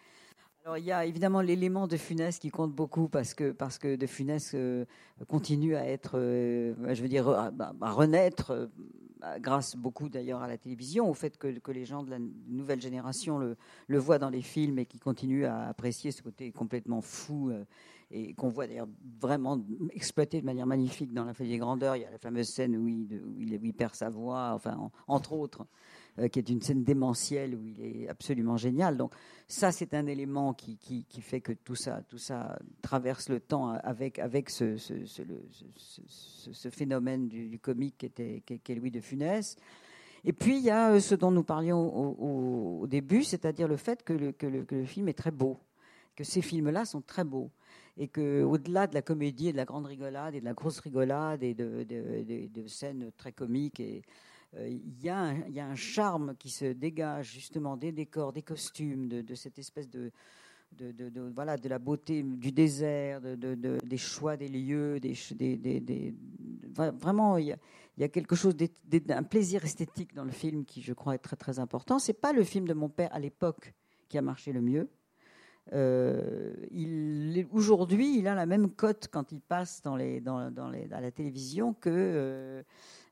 Alors, 0.67 0.79
il 0.79 0.85
y 0.85 0.91
a 0.91 1.07
évidemment 1.07 1.43
l'élément 1.43 1.87
de 1.87 1.97
Funès 1.97 2.41
qui 2.41 2.51
compte 2.51 2.73
beaucoup 2.73 3.09
parce 3.09 3.35
que, 3.35 3.53
parce 3.53 3.79
que 3.79 3.95
de 3.95 4.07
Funès 4.09 4.51
euh, 4.57 4.85
continue 5.29 5.77
à 5.77 5.87
être, 5.87 6.19
euh, 6.19 6.75
je 6.93 7.03
veux 7.03 7.09
dire, 7.09 7.29
à, 7.29 7.53
renaître 7.93 8.51
euh, 8.51 8.67
grâce 9.39 9.77
beaucoup 9.77 10.09
d'ailleurs 10.09 10.43
à 10.43 10.49
la 10.49 10.59
télévision, 10.59 11.09
au 11.09 11.15
fait 11.15 11.39
que, 11.39 11.57
que, 11.61 11.71
les 11.71 11.85
gens 11.85 12.03
de 12.03 12.11
la 12.11 12.19
nouvelle 12.49 12.81
génération 12.81 13.39
le, 13.39 13.57
le, 13.87 13.99
voient 13.99 14.19
dans 14.19 14.29
les 14.29 14.43
films 14.43 14.81
et 14.81 14.87
qui 14.87 14.99
continuent 14.99 15.45
à 15.45 15.69
apprécier 15.69 16.11
ce 16.11 16.21
côté 16.21 16.51
complètement 16.51 17.01
fou 17.01 17.53
et 18.11 18.35
qu'on 18.35 18.49
voit 18.49 18.67
d'ailleurs 18.67 18.89
vraiment 19.21 19.65
exploité 19.93 20.41
de 20.41 20.47
manière 20.47 20.67
magnifique 20.67 21.15
dans 21.15 21.25
La 21.25 21.33
Folie 21.33 21.51
des 21.51 21.59
Grandeurs. 21.59 21.95
Il 21.95 22.03
y 22.03 22.07
a 22.07 22.11
la 22.11 22.19
fameuse 22.19 22.49
scène 22.49 22.77
où 22.77 22.89
il, 22.89 23.73
perd 23.73 23.95
sa 23.95 24.09
voix, 24.09 24.61
entre 25.07 25.33
autres. 25.33 25.65
Euh, 26.19 26.29
qui 26.29 26.39
est 26.39 26.49
une 26.49 26.63
scène 26.63 26.83
démentielle 26.83 27.55
où 27.55 27.63
il 27.67 27.85
est 27.85 28.09
absolument 28.09 28.57
génial. 28.57 28.97
Donc 28.97 29.13
ça, 29.49 29.71
c'est 29.71 29.93
un 29.93 30.07
élément 30.07 30.55
qui, 30.55 30.79
qui, 30.79 31.21
fait 31.21 31.43
que 31.43 31.53
tout 31.53 31.75
ça, 31.75 32.01
tout 32.09 32.17
ça 32.17 32.59
traverse 32.81 33.29
le 33.29 33.39
temps 33.39 33.69
avec, 33.69 34.19
avec 34.19 34.49
ce, 34.49 34.79
ce, 34.79 34.95
ce, 35.05 36.71
phénomène 36.71 37.29
du, 37.29 37.59
comique 37.59 37.99
qui 37.99 38.07
était, 38.07 38.43
qui, 38.47 38.73
est 38.73 38.75
Louis 38.75 38.91
de 38.91 39.03
Funès. 39.03 39.57
Et 40.25 40.33
puis 40.33 40.57
il 40.57 40.65
y 40.65 40.71
a 40.71 40.93
euh, 40.93 41.01
ce 41.01 41.15
dont 41.15 41.31
nous 41.31 41.45
parlions 41.45 41.87
au, 42.81 42.87
début, 42.87 43.23
c'est-à-dire 43.23 43.69
le 43.69 43.77
fait 43.77 44.03
que 44.03 44.15
le, 44.15 44.33
que, 44.33 44.47
le, 44.47 44.65
que 44.65 44.75
le, 44.75 44.87
film 44.87 45.09
est 45.09 45.19
très 45.19 45.31
beau, 45.31 45.59
que 46.15 46.25
ces 46.25 46.41
films-là 46.41 46.87
sont 46.87 47.03
très 47.03 47.25
beaux. 47.25 47.51
et 47.99 48.09
que 48.09 48.43
au-delà 48.43 48.87
de 48.87 48.95
la 48.95 49.03
comédie 49.03 49.49
et 49.49 49.53
de 49.53 49.59
la 49.59 49.67
grande 49.67 49.85
rigolade 49.85 50.35
et 50.35 50.41
de 50.41 50.47
la 50.47 50.55
grosse 50.55 50.81
rigolade 50.81 51.43
et 51.43 51.53
de, 51.53 51.85
de, 51.85 52.47
de, 52.47 52.67
scènes 52.69 53.11
très 53.19 53.33
comiques 53.33 53.81
et 53.81 54.03
il 54.59 55.03
y, 55.03 55.11
a 55.11 55.67
un 55.67 55.75
charme 55.75 56.35
qui 56.37 56.51
se 56.51 56.65
dégage 56.67 57.33
justement 57.33 57.77
des 57.77 57.93
décors, 57.93 58.33
des 58.33 58.43
costumes, 58.43 59.09
de, 59.09 59.35
cette 59.35 59.59
espèce 59.59 59.89
de, 59.91 60.11
de, 60.73 61.31
voilà, 61.35 61.57
de 61.57 61.69
la 61.69 61.79
beauté 61.79 62.23
du 62.23 62.53
désert, 62.53 63.21
des 63.21 63.99
choix 63.99 64.37
des 64.37 64.49
lieux, 64.49 65.01
des, 65.01 66.15
vraiment, 66.75 67.37
il 67.39 67.57
y, 67.99 68.05
a, 68.05 68.09
quelque 68.09 68.37
chose 68.37 68.57
d'un 68.57 69.23
plaisir 69.23 69.65
esthétique 69.65 70.15
dans 70.15 70.25
le 70.25 70.33
film 70.33 70.65
qui, 70.65 70.83
je 70.83 70.93
crois, 70.93 71.15
est 71.15 71.19
très 71.19 71.37
très 71.37 71.59
important. 71.59 71.99
C'est 71.99 72.21
pas 72.21 72.33
le 72.33 72.45
film 72.45 72.67
de 72.67 72.75
mon 72.75 72.89
père 72.89 73.13
à 73.13 73.19
l'époque 73.19 73.75
qui 74.09 74.19
a 74.19 74.23
marché 74.23 74.53
le 74.53 74.61
mieux. 74.61 74.89
Euh, 75.73 76.55
Aujourd'hui, 77.53 78.19
il 78.19 78.29
a 78.29 78.35
la 78.35 78.47
même 78.47 78.71
cote 78.71 79.09
quand 79.11 79.33
il 79.33 79.41
passe 79.41 79.83
dans 79.83 79.97
à 79.97 81.01
la 81.01 81.11
télévision 81.11 81.75
que 81.75 81.91
euh, 81.91 82.63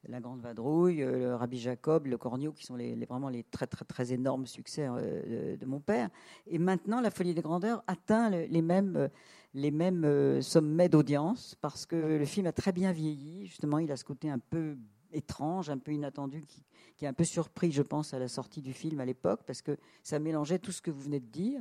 La 0.08 0.20
Grande 0.20 0.40
Vadrouille, 0.40 1.02
euh, 1.02 1.18
le 1.18 1.34
Rabbi 1.34 1.58
Jacob, 1.58 2.06
le 2.06 2.18
Cornio, 2.18 2.52
qui 2.52 2.64
sont 2.64 2.76
vraiment 3.08 3.28
les 3.28 3.42
très, 3.44 3.66
très, 3.66 3.84
très 3.84 4.12
énormes 4.12 4.46
succès 4.46 4.86
euh, 4.88 5.56
de, 5.56 5.66
mon 5.66 5.80
père. 5.80 6.10
Et 6.46 6.58
maintenant, 6.58 7.00
La 7.00 7.10
Folie 7.10 7.34
des 7.34 7.42
Grandeurs 7.42 7.82
atteint 7.86 8.30
les 8.30 8.62
mêmes, 8.62 9.08
les 9.54 9.70
mêmes 9.70 10.42
sommets 10.42 10.88
d'audience 10.88 11.56
parce 11.60 11.86
que 11.86 11.96
le 11.96 12.24
film 12.24 12.46
a 12.46 12.52
très 12.52 12.72
bien 12.72 12.92
vieilli. 12.92 13.46
Justement, 13.46 13.78
il 13.78 13.90
a 13.90 13.96
ce 13.96 14.04
côté 14.04 14.30
un 14.30 14.38
peu 14.38 14.76
étrange, 15.12 15.70
un 15.70 15.78
peu 15.78 15.92
inattendu, 15.92 16.42
qui, 16.42 16.62
qui, 16.96 17.04
est 17.04 17.08
un 17.08 17.12
peu 17.12 17.24
surpris, 17.24 17.72
je 17.72 17.82
pense, 17.82 18.12
à 18.12 18.18
la 18.18 18.28
sortie 18.28 18.60
du 18.60 18.72
film 18.72 19.00
à 19.00 19.04
l'époque, 19.04 19.40
parce 19.46 19.62
que 19.62 19.76
ça 20.02 20.18
mélangeait 20.18 20.58
tout 20.58 20.72
ce 20.72 20.82
que 20.82 20.90
vous 20.90 21.00
venez 21.00 21.20
de 21.20 21.26
dire. 21.26 21.60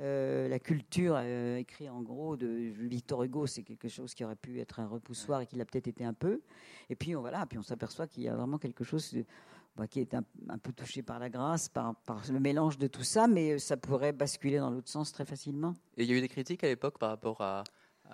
Euh, 0.00 0.48
la 0.48 0.58
culture 0.58 1.14
euh, 1.16 1.56
écrit 1.56 1.88
en 1.88 2.02
gros 2.02 2.36
de 2.36 2.46
Victor 2.46 3.22
Hugo, 3.22 3.46
c'est 3.46 3.62
quelque 3.62 3.88
chose 3.88 4.14
qui 4.14 4.24
aurait 4.24 4.36
pu 4.36 4.60
être 4.60 4.80
un 4.80 4.86
repoussoir 4.86 5.40
et 5.40 5.46
qui 5.46 5.56
l'a 5.56 5.64
peut-être 5.64 5.88
été 5.88 6.04
un 6.04 6.12
peu. 6.12 6.42
Et 6.90 6.96
puis 6.96 7.16
on 7.16 7.20
voilà, 7.20 7.46
puis 7.46 7.58
on 7.58 7.62
s'aperçoit 7.62 8.06
qu'il 8.06 8.22
y 8.24 8.28
a 8.28 8.36
vraiment 8.36 8.58
quelque 8.58 8.84
chose 8.84 9.16
bah, 9.76 9.86
qui 9.86 10.00
est 10.00 10.14
un, 10.14 10.58
peu 10.58 10.72
touché 10.72 11.02
par 11.02 11.18
la 11.18 11.30
grâce, 11.30 11.68
par, 11.68 11.94
le 12.30 12.40
mélange 12.40 12.76
de 12.78 12.86
tout 12.86 13.04
ça, 13.04 13.26
mais 13.26 13.58
ça 13.58 13.76
pourrait 13.76 14.12
basculer 14.12 14.58
dans 14.58 14.70
l'autre 14.70 14.88
sens 14.88 15.12
très 15.12 15.24
facilement. 15.24 15.74
Et 15.96 16.04
il 16.04 16.10
y 16.10 16.12
a 16.14 16.16
eu 16.16 16.20
des 16.20 16.28
critiques 16.28 16.62
à 16.64 16.66
l'époque 16.66 16.98
par 16.98 17.10
rapport 17.10 17.40
à, 17.40 17.64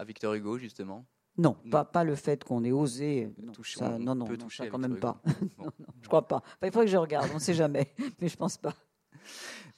Victor 0.07 0.35
Hugo 0.35 0.59
justement? 0.59 1.05
Non, 1.37 1.57
Pas, 1.71 1.85
pas, 1.85 2.05
le 2.05 2.15
fait 2.15 2.45
qu'on 2.45 2.63
ait 2.65 2.73
osé. 2.73 3.31
Non, 3.43 3.53
toucher, 3.53 3.79
ça, 3.79 3.99
non, 3.99 4.15
non, 4.15 4.27
ça 4.51 4.67
quand 4.67 4.79
même 4.79 4.99
pas. 4.99 5.21
non, 5.59 5.65
non, 5.65 5.87
je 6.01 6.09
crois 6.09 6.27
pas. 6.29 6.43
il 6.63 6.71
faudrait 6.71 6.87
que 6.87 6.91
je 6.91 6.97
regarde, 6.97 7.29
on 7.31 7.35
ne 7.35 7.41
sait 7.41 7.55
jamais, 7.55 7.95
mais 8.21 8.29
je 8.29 8.37
pense 8.37 8.57
pas. 8.57 8.75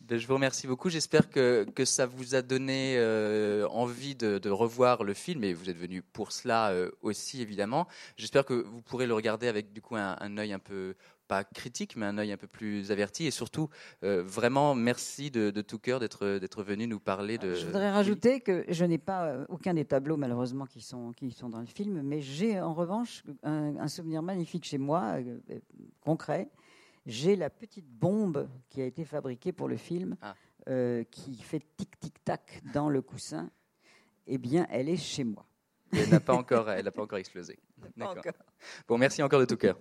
Ben, 0.07 0.19
je 0.19 0.27
vous 0.27 0.35
remercie 0.35 0.67
beaucoup. 0.67 0.91
J'espère 0.91 1.31
que, 1.31 1.67
que 1.75 1.87
ça 1.87 2.05
vous 2.05 2.35
a 2.35 2.43
donné 2.43 2.97
euh, 2.99 3.67
envie 3.69 4.15
de, 4.15 4.37
de, 4.37 4.51
revoir 4.51 5.03
le 5.03 5.15
film 5.15 5.45
et 5.45 5.55
vous 5.55 5.71
êtes 5.71 5.79
venu 5.79 6.03
pour 6.03 6.31
cela 6.33 6.73
euh, 6.73 6.91
aussi 7.01 7.41
évidemment. 7.41 7.87
J'espère 8.19 8.45
que 8.45 8.53
vous 8.53 8.83
pourrez 8.83 9.07
le 9.07 9.15
regarder 9.15 9.49
avec 9.49 9.73
du 9.73 9.81
coup 9.81 9.97
un, 9.97 10.17
un 10.21 10.37
œil 10.37 10.53
un 10.53 10.59
peu 10.59 10.95
pas 11.27 11.43
critique 11.43 11.97
mais 11.97 12.05
un 12.05 12.19
œil 12.19 12.33
un 12.33 12.37
peu 12.37 12.47
plus 12.47 12.93
averti 12.93 13.25
et 13.25 13.31
surtout 13.31 13.71
euh, 14.03 14.23
vraiment 14.23 14.75
merci 14.75 15.31
de, 15.31 15.49
de 15.49 15.63
tout 15.63 15.79
cœur 15.79 16.01
d'être 16.01 16.37
d'être 16.39 16.63
venu 16.63 16.87
nous 16.87 17.01
parler 17.01 17.39
de. 17.39 17.55
Je 17.55 17.65
voudrais 17.65 17.91
rajouter 17.91 18.41
que 18.41 18.67
je 18.69 18.85
n'ai 18.85 18.99
pas 18.99 19.47
aucun 19.49 19.73
des 19.73 19.87
tableaux 19.87 20.19
malheureusement 20.19 20.67
qui 20.67 20.83
sont 20.83 21.13
qui 21.13 21.31
sont 21.31 21.49
dans 21.49 21.61
le 21.61 21.67
film 21.67 22.03
mais 22.03 22.21
j'ai 22.21 22.61
en 22.61 22.75
revanche 22.75 23.23
un, 23.43 23.77
un, 23.79 23.89
souvenir 23.89 24.21
magnifique 24.21 24.67
chez 24.67 24.77
moi 24.77 25.17
concret 26.03 26.51
j'ai 27.07 27.37
la 27.37 27.51
petite 27.51 27.89
bombe 27.89 28.49
qui 28.71 28.81
a 28.81 28.87
été 28.87 29.05
fabriquée 29.05 29.53
pour 29.53 29.69
le 29.69 29.77
film, 29.77 30.17
ah. 30.23 30.35
euh, 30.69 31.05
qui 31.05 31.37
fait 31.37 31.63
tic-tic-tac 31.77 32.63
dans 32.73 32.89
le 32.89 33.03
coussin. 33.03 33.51
Eh 34.27 34.39
bien, 34.39 34.67
elle 34.71 34.89
est 34.89 34.97
chez 34.97 35.25
moi. 35.25 35.47
elle 35.93 36.09
n'a 36.09 36.21
pas 36.21 36.35
encore, 36.35 36.71
elle 36.71 36.85
n'a 36.85 36.91
pas 36.91 37.03
encore 37.03 37.19
explosé. 37.19 37.59
Bon, 38.89 38.99
merci 38.99 39.23
encore 39.23 39.41
de 39.41 39.45
tout 39.45 39.57
cœur. 39.57 39.79